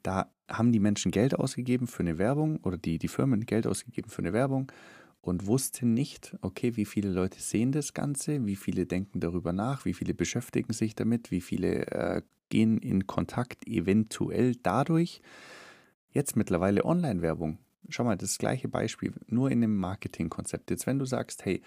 Da 0.04 0.32
haben 0.50 0.72
die 0.72 0.80
Menschen 0.80 1.12
Geld 1.12 1.34
ausgegeben 1.34 1.88
für 1.88 2.02
eine 2.02 2.18
Werbung 2.18 2.58
oder 2.58 2.78
die, 2.78 2.98
die 3.00 3.08
Firmen 3.08 3.46
Geld 3.46 3.66
ausgegeben 3.66 4.10
für 4.10 4.22
eine 4.22 4.34
Werbung 4.34 4.72
und 5.22 5.48
wussten 5.48 5.94
nicht, 5.94 6.36
okay, 6.42 6.76
wie 6.76 6.86
viele 6.86 7.10
Leute 7.10 7.40
sehen 7.40 7.72
das 7.72 7.94
Ganze, 7.94 8.46
wie 8.46 8.58
viele 8.58 8.86
denken 8.86 9.22
darüber 9.22 9.54
nach, 9.54 9.86
wie 9.86 9.94
viele 9.94 10.14
beschäftigen 10.14 10.74
sich 10.74 10.96
damit, 10.96 11.32
wie 11.32 11.40
viele 11.40 11.88
äh, 11.88 12.22
gehen 12.50 12.78
in 12.78 13.08
Kontakt 13.08 13.66
eventuell 13.66 14.56
dadurch. 14.62 15.22
Jetzt 16.12 16.36
mittlerweile 16.36 16.84
Online-Werbung. 16.84 17.58
Schau 17.88 18.04
mal, 18.04 18.18
das 18.18 18.38
gleiche 18.38 18.68
Beispiel, 18.68 19.14
nur 19.28 19.50
in 19.50 19.64
einem 19.64 19.78
Marketingkonzept. 19.78 20.70
Jetzt, 20.70 20.86
wenn 20.88 21.00
du 21.00 21.06
sagst, 21.06 21.46
hey, 21.46 21.62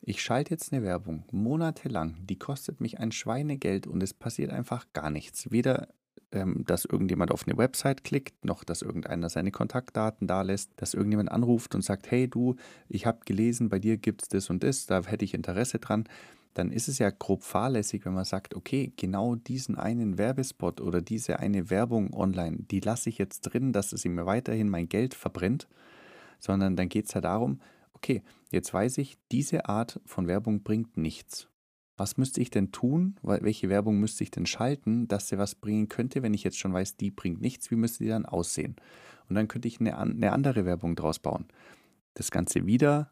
ich 0.00 0.22
schalte 0.22 0.50
jetzt 0.50 0.72
eine 0.72 0.84
Werbung 0.84 1.24
monatelang, 1.32 2.18
die 2.26 2.38
kostet 2.38 2.80
mich 2.80 3.00
ein 3.00 3.10
Schweinegeld 3.10 3.86
und 3.86 4.02
es 4.02 4.14
passiert 4.14 4.50
einfach 4.50 4.86
gar 4.92 5.10
nichts. 5.10 5.50
Weder 5.50 5.88
ähm, 6.32 6.64
dass 6.66 6.84
irgendjemand 6.84 7.30
auf 7.30 7.46
eine 7.46 7.56
Website 7.56 8.04
klickt, 8.04 8.44
noch 8.44 8.64
dass 8.64 8.82
irgendeiner 8.82 9.28
seine 9.30 9.50
Kontaktdaten 9.50 10.26
da 10.26 10.42
lässt, 10.42 10.72
dass 10.76 10.94
irgendjemand 10.94 11.30
anruft 11.32 11.74
und 11.74 11.82
sagt, 11.82 12.10
hey 12.10 12.28
du, 12.28 12.56
ich 12.88 13.06
habe 13.06 13.20
gelesen, 13.24 13.68
bei 13.68 13.78
dir 13.78 13.96
gibt 13.96 14.22
es 14.22 14.28
das 14.28 14.50
und 14.50 14.62
das, 14.62 14.86
da 14.86 15.02
hätte 15.04 15.24
ich 15.24 15.34
Interesse 15.34 15.78
dran, 15.78 16.04
dann 16.54 16.72
ist 16.72 16.88
es 16.88 16.98
ja 16.98 17.10
grob 17.10 17.44
fahrlässig, 17.44 18.04
wenn 18.04 18.14
man 18.14 18.24
sagt, 18.24 18.54
okay, 18.54 18.92
genau 18.96 19.36
diesen 19.36 19.76
einen 19.76 20.18
Werbespot 20.18 20.80
oder 20.80 21.00
diese 21.00 21.38
eine 21.38 21.70
Werbung 21.70 22.12
online, 22.12 22.58
die 22.70 22.80
lasse 22.80 23.08
ich 23.08 23.18
jetzt 23.18 23.42
drin, 23.42 23.72
dass 23.72 23.92
es 23.92 24.04
mir 24.04 24.26
weiterhin 24.26 24.68
mein 24.68 24.88
Geld 24.88 25.14
verbrennt, 25.14 25.68
sondern 26.40 26.76
dann 26.76 26.88
geht 26.88 27.06
es 27.06 27.14
ja 27.14 27.20
darum, 27.20 27.60
okay, 27.94 28.22
jetzt 28.50 28.72
weiß 28.72 28.98
ich, 28.98 29.18
diese 29.30 29.66
Art 29.66 30.00
von 30.04 30.26
Werbung 30.26 30.62
bringt 30.62 30.96
nichts 30.96 31.47
was 31.98 32.16
müsste 32.16 32.40
ich 32.40 32.50
denn 32.50 32.72
tun? 32.72 33.16
Welche 33.22 33.68
Werbung 33.68 33.98
müsste 33.98 34.22
ich 34.22 34.30
denn 34.30 34.46
schalten, 34.46 35.08
dass 35.08 35.28
sie 35.28 35.36
was 35.36 35.56
bringen 35.56 35.88
könnte, 35.88 36.22
wenn 36.22 36.32
ich 36.32 36.44
jetzt 36.44 36.58
schon 36.58 36.72
weiß, 36.72 36.96
die 36.96 37.10
bringt 37.10 37.40
nichts? 37.40 37.70
Wie 37.70 37.76
müsste 37.76 38.04
die 38.04 38.10
dann 38.10 38.24
aussehen? 38.24 38.76
Und 39.28 39.34
dann 39.34 39.48
könnte 39.48 39.68
ich 39.68 39.80
eine, 39.80 39.98
eine 39.98 40.32
andere 40.32 40.64
Werbung 40.64 40.96
draus 40.96 41.18
bauen. 41.18 41.48
Das 42.14 42.30
Ganze 42.30 42.66
wieder 42.66 43.10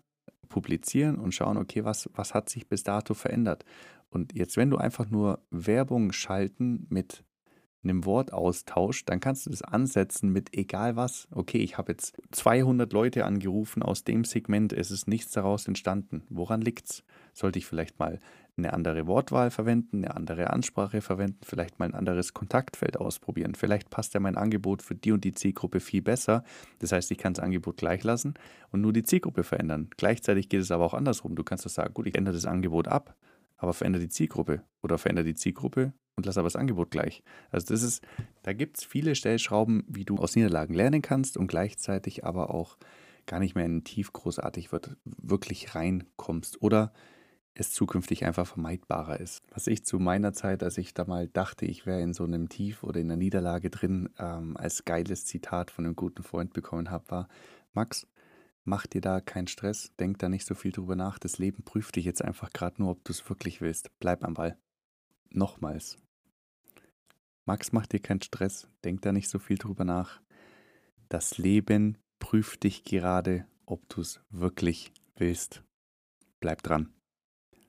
publizieren 0.49 1.17
und 1.19 1.35
schauen, 1.35 1.57
okay, 1.57 1.85
was, 1.85 2.09
was 2.15 2.33
hat 2.33 2.49
sich 2.49 2.69
bis 2.69 2.85
dato 2.85 3.15
verändert? 3.15 3.65
Und 4.09 4.35
jetzt, 4.35 4.57
wenn 4.57 4.71
du 4.71 4.77
einfach 4.77 5.11
nur 5.11 5.41
Werbung 5.51 6.13
schalten 6.13 6.87
mit 6.89 7.25
einem 7.83 8.05
Wortaustausch, 8.05 9.05
dann 9.05 9.21
kannst 9.21 9.47
du 9.47 9.51
das 9.51 9.63
ansetzen 9.63 10.31
mit 10.31 10.57
egal 10.57 10.97
was. 10.97 11.29
Okay, 11.31 11.59
ich 11.59 11.79
habe 11.79 11.93
jetzt 11.93 12.17
200 12.33 12.93
Leute 12.93 13.25
angerufen 13.25 13.83
aus 13.83 14.05
dem 14.05 14.25
Segment, 14.25 14.73
es 14.73 14.91
ist 14.91 15.09
nichts 15.09 15.33
daraus 15.33 15.67
entstanden. 15.67 16.23
Woran 16.29 16.61
liegt's? 16.61 17.05
Sollte 17.33 17.59
ich 17.59 17.67
vielleicht 17.67 17.99
mal 17.99 18.21
eine 18.57 18.73
andere 18.73 19.07
Wortwahl 19.07 19.51
verwenden, 19.51 20.05
eine 20.05 20.17
andere 20.17 20.51
Ansprache 20.51 21.01
verwenden, 21.01 21.41
vielleicht 21.43 21.79
mal 21.79 21.87
ein 21.87 21.95
anderes 21.95 22.33
Kontaktfeld 22.33 22.99
ausprobieren. 22.99 23.55
Vielleicht 23.55 23.91
passt 23.91 24.15
ja 24.15 24.21
mein 24.21 24.37
Angebot 24.37 24.83
für 24.83 24.95
die 24.95 25.13
und 25.13 25.25
die 25.25 25.35
Zielgruppe 25.35 25.81
viel 25.81 26.03
besser. 26.03 26.43
Das 26.79 26.93
heißt, 26.93 27.11
ich 27.11 27.19
kann 27.19 27.35
das 27.35 27.45
Angebot 27.45 27.77
gleich 27.77 28.03
lassen 28.03 28.35
und 28.71 28.81
nur 28.81 28.93
die 28.93 29.03
Zielgruppe 29.03 29.45
verändern. 29.45 29.91
Gleichzeitig 29.97 30.49
geht 30.49 30.61
es 30.61 30.71
aber 30.71 30.85
auch 30.85 30.95
andersrum. 30.95 31.37
Du 31.37 31.45
kannst 31.45 31.67
doch 31.67 31.71
sagen, 31.71 31.93
gut, 31.93 32.07
ich 32.07 32.15
ändere 32.15 32.35
das 32.35 32.47
Angebot 32.47 32.89
ab, 32.89 33.15
aber 33.59 33.75
verändere 33.75 34.03
die 34.03 34.09
Zielgruppe 34.09 34.63
oder 34.83 34.97
verändere 34.97 35.27
die 35.27 35.35
Zielgruppe 35.35 35.93
und 36.17 36.25
lasse 36.25 36.41
aber 36.41 36.47
das 36.47 36.57
Angebot 36.57 36.91
gleich. 36.91 37.23
Also 37.51 37.67
das 37.67 37.83
ist, 37.83 38.03
da 38.43 38.55
gibt 38.55 38.79
es 38.79 38.85
viele 38.85 39.15
Stellschrauben, 39.15 39.85
wie 39.87 40.05
du 40.05 40.17
aus 40.17 40.35
Niederlagen 40.35 40.75
lernen 40.75 41.03
kannst 41.03 41.37
und 41.37 41.47
gleichzeitig 41.47 42.25
aber 42.25 42.55
auch 42.55 42.79
gar 43.27 43.41
nicht 43.41 43.55
mehr 43.55 43.67
in 43.67 43.85
tief 43.85 44.13
großartig 44.13 44.73
wird, 44.73 44.97
wirklich 45.05 45.75
reinkommst. 45.75 46.63
Oder 46.63 46.93
es 47.59 47.73
zukünftig 47.73 48.25
einfach 48.25 48.47
vermeidbarer 48.47 49.19
ist. 49.21 49.43
Was 49.51 49.67
ich 49.67 49.85
zu 49.85 49.99
meiner 49.99 50.33
Zeit, 50.33 50.63
als 50.63 50.79
ich 50.79 50.95
da 50.95 51.05
mal 51.05 51.29
dachte, 51.29 51.65
ich 51.65 51.87
wäre 51.87 52.01
in 52.01 52.13
so 52.13 52.25
einem 52.25 52.49
Tief 52.49 52.83
oder 52.83 53.01
in 53.01 53.07
einer 53.07 53.17
Niederlage 53.17 53.71
drin, 53.71 54.11
ähm, 54.19 54.57
als 54.57 54.85
geiles 54.85 55.25
Zitat 55.25 55.71
von 55.71 55.85
einem 55.85 55.97
guten 55.97 56.23
Freund 56.23 56.53
bekommen 56.53 56.91
habe, 56.91 57.11
war, 57.11 57.29
Max, 57.73 58.07
mach 58.65 58.87
dir 58.87 59.01
da 59.01 59.21
keinen 59.21 59.47
Stress, 59.47 59.93
denk 59.99 60.19
da 60.19 60.29
nicht 60.29 60.47
so 60.47 60.55
viel 60.55 60.73
drüber 60.73 60.97
nach, 60.97 61.19
das 61.19 61.39
Leben 61.39 61.63
prüft 61.65 61.97
dich 61.97 62.05
jetzt 62.05 62.23
einfach 62.23 62.53
gerade 62.53 62.83
nur, 62.83 62.91
ob 62.91 63.05
du 63.05 63.13
es 63.13 63.29
wirklich 63.29 63.61
willst. 63.61 63.91
Bleib 64.01 64.25
am 64.25 64.35
Ball. 64.35 64.59
Nochmals. 65.31 65.99
Max, 67.45 67.73
mach 67.73 67.87
dir 67.87 68.01
keinen 68.01 68.23
Stress, 68.23 68.69
denk 68.85 69.03
da 69.03 69.13
nicht 69.13 69.29
so 69.29 69.39
viel 69.39 69.57
drüber 69.57 69.85
nach. 69.85 70.21
Das 71.09 71.39
Leben 71.39 71.97
prüft 72.19 72.65
dich 72.65 72.83
gerade, 72.83 73.47
ob 73.67 73.89
du 73.89 74.01
es 74.01 74.21
wirklich 74.31 74.93
willst. 75.17 75.63
Bleib 76.41 76.63
dran. 76.63 76.96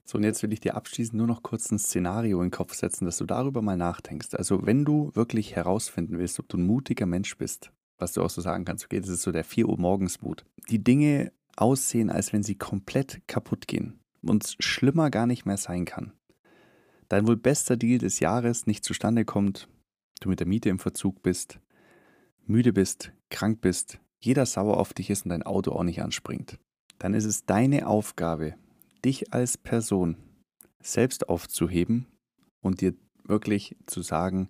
So, 0.10 0.18
und 0.18 0.24
jetzt 0.24 0.42
will 0.42 0.54
ich 0.54 0.62
dir 0.62 0.76
abschließend 0.76 1.18
nur 1.18 1.28
noch 1.28 1.44
kurz 1.44 1.70
ein 1.70 1.80
Szenario 1.80 2.38
in 2.38 2.46
den 2.46 2.52
Kopf 2.52 2.74
setzen, 2.74 3.04
dass 3.04 3.18
du 3.18 3.26
darüber 3.26 3.62
mal 3.62 3.76
nachdenkst. 3.76 4.36
Also, 4.36 4.66
wenn 4.66 4.86
du 4.86 5.12
wirklich 5.16 5.58
herausfinden 5.58 6.18
willst, 6.18 6.40
ob 6.40 6.48
du 6.48 6.58
ein 6.58 6.66
mutiger 6.66 7.06
Mensch 7.06 7.38
bist, 7.38 7.74
was 7.98 8.14
du 8.14 8.24
auch 8.24 8.30
so 8.30 8.40
sagen 8.40 8.64
kannst, 8.64 8.86
okay, 8.86 9.02
das 9.02 9.10
ist 9.10 9.24
so 9.24 9.34
der 9.34 9.44
4 9.44 9.68
Uhr 9.68 9.78
morgens 9.78 10.22
Mut. 10.22 10.46
Die 10.70 10.82
Dinge 10.82 11.34
aussehen, 11.58 12.10
als 12.10 12.32
wenn 12.32 12.42
sie 12.42 12.56
komplett 12.56 13.22
kaputt 13.28 13.68
gehen 13.68 14.00
und 14.22 14.46
es 14.46 14.56
schlimmer 14.60 15.10
gar 15.10 15.28
nicht 15.28 15.46
mehr 15.46 15.58
sein 15.58 15.84
kann. 15.84 16.14
Dein 17.10 17.28
wohl 17.28 17.36
bester 17.36 17.76
Deal 17.76 17.98
des 18.00 18.22
Jahres 18.22 18.66
nicht 18.66 18.86
zustande 18.86 19.26
kommt, 19.26 19.68
du 20.22 20.30
mit 20.30 20.40
der 20.40 20.48
Miete 20.48 20.70
im 20.70 20.80
Verzug 20.80 21.22
bist, 21.22 21.60
müde 22.46 22.72
bist, 22.72 23.12
krank 23.30 23.60
bist, 23.60 24.00
jeder 24.20 24.46
sauer 24.46 24.78
auf 24.78 24.94
dich 24.94 25.10
ist 25.10 25.26
und 25.26 25.30
dein 25.30 25.44
Auto 25.44 25.74
auch 25.74 25.84
nicht 25.84 26.02
anspringt. 26.02 26.58
Dann 26.98 27.14
ist 27.14 27.26
es 27.26 27.46
deine 27.46 27.88
Aufgabe, 27.88 28.56
dich 29.08 29.34
als 29.34 29.58
Person 29.58 30.18
selbst 30.84 31.30
aufzuheben 31.30 32.08
und 32.62 32.82
dir 32.82 32.94
wirklich 33.24 33.78
zu 33.86 34.02
sagen, 34.02 34.50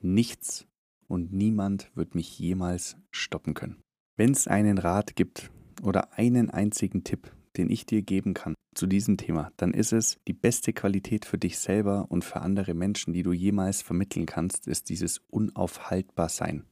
nichts 0.00 0.64
und 1.08 1.32
niemand 1.32 1.90
wird 1.96 2.14
mich 2.14 2.38
jemals 2.38 2.96
stoppen 3.10 3.54
können. 3.54 3.82
Wenn 4.16 4.30
es 4.30 4.46
einen 4.46 4.78
Rat 4.78 5.16
gibt 5.16 5.50
oder 5.82 6.12
einen 6.16 6.50
einzigen 6.50 7.02
Tipp, 7.02 7.32
den 7.56 7.68
ich 7.68 7.84
dir 7.84 8.02
geben 8.02 8.32
kann 8.32 8.54
zu 8.76 8.86
diesem 8.86 9.16
Thema, 9.16 9.50
dann 9.56 9.74
ist 9.74 9.92
es 9.92 10.18
die 10.28 10.32
beste 10.34 10.72
Qualität 10.72 11.24
für 11.24 11.38
dich 11.38 11.58
selber 11.58 12.06
und 12.08 12.24
für 12.24 12.42
andere 12.42 12.74
Menschen, 12.74 13.12
die 13.12 13.24
du 13.24 13.32
jemals 13.32 13.82
vermitteln 13.82 14.26
kannst, 14.26 14.68
ist 14.68 14.88
dieses 14.88 15.20
unaufhaltbar 15.30 16.28
sein. 16.28 16.64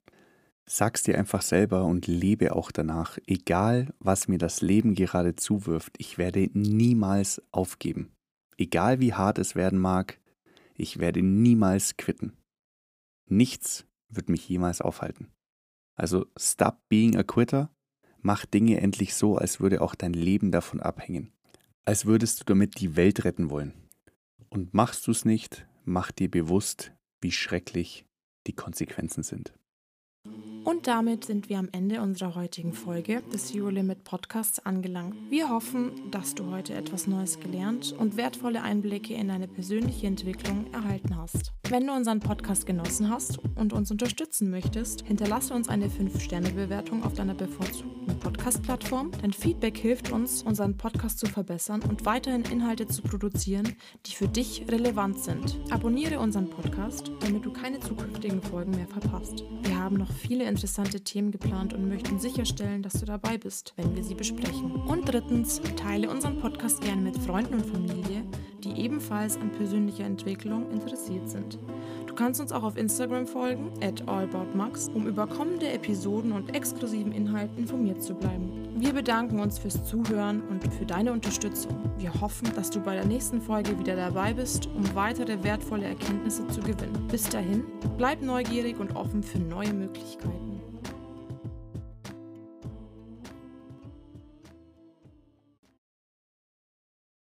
Sag's 0.66 1.03
dir 1.03 1.18
einfach 1.18 1.42
selber 1.42 1.85
und 1.85 2.07
lebe 2.07 2.57
auch 2.57 2.70
danach, 2.70 3.18
egal 3.27 3.92
was 3.98 4.29
mir 4.29 4.38
das 4.38 4.62
Leben 4.62 4.94
gerade 4.94 5.37
zuwirft, 5.37 5.94
ich 5.98 6.16
werde 6.16 6.48
niemals 6.55 7.42
aufgeben. 7.50 8.12
Egal 8.57 9.00
wie 9.00 9.12
hart 9.12 9.38
es 9.38 9.55
werden 9.55 9.79
mag, 9.79 10.20
ich 10.74 10.98
werde 10.98 11.22
niemals 11.22 11.96
quitten. 11.96 12.37
Nichts 13.29 13.87
wird 14.09 14.29
mich 14.29 14.48
jemals 14.48 14.81
aufhalten. 14.81 15.31
Also 15.96 16.27
stop 16.37 16.81
being 16.88 17.16
a 17.16 17.22
quitter, 17.22 17.70
mach 18.20 18.46
Dinge 18.46 18.81
endlich 18.81 19.14
so, 19.14 19.37
als 19.37 19.61
würde 19.61 19.83
auch 19.83 19.94
dein 19.94 20.14
Leben 20.14 20.50
davon 20.50 20.81
abhängen. 20.81 21.33
Als 21.85 22.07
würdest 22.07 22.40
du 22.40 22.44
damit 22.44 22.81
die 22.81 22.96
Welt 22.96 23.24
retten 23.24 23.50
wollen. 23.50 23.74
Und 24.48 24.72
machst 24.72 25.07
du 25.07 25.11
es 25.11 25.24
nicht, 25.24 25.66
mach 25.85 26.11
dir 26.11 26.31
bewusst, 26.31 26.92
wie 27.20 27.33
schrecklich 27.33 28.07
die 28.46 28.55
Konsequenzen 28.55 29.22
sind. 29.22 29.53
Und 30.64 30.87
damit 30.87 31.27
sind 31.27 31.50
wir 31.50 31.59
am 31.59 31.68
Ende 31.72 32.00
unserer 32.00 32.35
heutigen 32.37 32.72
Folge 32.72 33.22
des 33.35 33.48
Zero 33.48 33.68
Limit 33.68 34.03
Podcasts 34.03 34.64
angelangt. 34.64 35.14
Wir 35.29 35.50
hoffen, 35.50 36.11
dass 36.11 36.35
du 36.35 36.50
heute 36.50 36.72
etwas 36.72 37.07
Neues 37.07 37.38
gelernt 37.38 37.92
und 37.92 38.16
wertvolle 38.16 38.62
Einblicke 38.62 39.12
in 39.12 39.29
deine 39.29 39.46
persönliche 39.46 40.07
Entwicklung 40.07 40.72
erhalten 40.72 41.18
hast. 41.18 41.53
Wenn 41.68 41.87
du 41.87 41.92
unseren 41.92 42.20
Podcast 42.20 42.64
genossen 42.64 43.11
hast 43.11 43.38
und 43.57 43.74
uns 43.74 43.90
unterstützen 43.90 44.48
möchtest, 44.48 45.03
hinterlasse 45.07 45.53
uns 45.53 45.68
eine 45.68 45.88
5-Sterne-Bewertung 45.88 47.05
auf 47.05 47.12
deiner 47.12 47.35
bevorzugten 47.35 48.18
Podcast-Plattform. 48.20 49.11
Dein 49.20 49.35
Feedback 49.35 49.77
hilft 49.77 50.12
uns, 50.12 50.42
unseren 50.42 50.79
Podcast 50.79 51.18
zu 51.18 51.27
verbessern 51.27 51.83
und 51.83 52.07
weiterhin 52.07 52.42
Inhalte 52.42 52.87
zu 52.87 53.03
produzieren, 53.03 53.77
die 54.07 54.12
für 54.12 54.29
dich 54.29 54.64
relevant 54.70 55.18
sind. 55.18 55.59
Abonniere 55.70 56.20
unseren 56.20 56.48
Podcast, 56.48 57.11
damit 57.20 57.44
du 57.44 57.53
keine 57.53 57.81
zukünftigen 57.81 58.40
Folgen 58.40 58.70
mehr 58.70 58.88
verpasst. 58.88 59.44
Wir 59.62 59.79
haben 59.79 59.96
noch 59.96 60.11
viele 60.11 60.54
interessante 60.55 61.01
Themen 61.01 61.33
geplant 61.33 61.75
und 61.75 61.88
möchten 61.88 62.21
sicherstellen, 62.21 62.81
dass 62.81 62.93
du 62.93 63.07
dabei 63.07 63.38
bist, 63.38 63.75
wenn 63.77 63.97
wir 63.97 64.05
sie 64.05 64.14
besprechen. 64.14 64.71
Und 64.87 65.09
drittens, 65.09 65.61
teile 65.75 66.09
unseren 66.09 66.38
Podcast 66.38 66.81
gerne 66.81 67.03
mit 67.03 67.19
Freunden 67.19 67.55
und 67.55 67.67
Familie, 67.67 68.23
die 68.62 68.81
ebenfalls 68.81 69.37
an 69.37 69.51
persönlicher 69.51 70.05
Entwicklung 70.05 70.71
interessiert 70.71 71.29
sind. 71.29 71.59
Du 72.07 72.14
kannst 72.14 72.40
uns 72.40 72.53
auch 72.53 72.62
auf 72.62 72.77
Instagram 72.77 73.27
folgen, 73.27 73.73
at 73.83 74.07
allaboutmax, 74.09 74.90
um 74.95 75.09
über 75.09 75.27
kommende 75.27 75.73
Episoden 75.73 76.31
und 76.31 76.55
exklusiven 76.55 77.11
Inhalten 77.11 77.59
informiert 77.59 78.01
zu 78.01 78.14
bleiben. 78.14 78.63
Wir 78.85 78.92
bedanken 78.92 79.40
uns 79.40 79.59
fürs 79.59 79.83
Zuhören 79.83 80.42
und 80.42 80.62
für 80.75 80.85
deine 80.85 81.11
Unterstützung. 81.11 81.90
Wir 81.97 82.12
hoffen, 82.20 82.55
dass 82.55 82.68
du 82.68 82.81
bei 82.81 82.94
der 82.94 83.07
nächsten 83.07 83.40
Folge 83.40 83.79
wieder 83.79 83.97
dabei 83.97 84.35
bist, 84.35 84.66
um 84.66 84.94
weitere 84.94 85.42
wertvolle 85.42 85.87
Erkenntnisse 85.87 86.47
zu 86.49 86.61
gewinnen. 86.61 87.09
Bis 87.11 87.27
dahin, 87.31 87.64
bleib 87.97 88.20
neugierig 88.20 88.79
und 88.79 88.94
offen 88.94 89.23
für 89.23 89.38
neue 89.38 89.73
Möglichkeiten. 89.73 90.54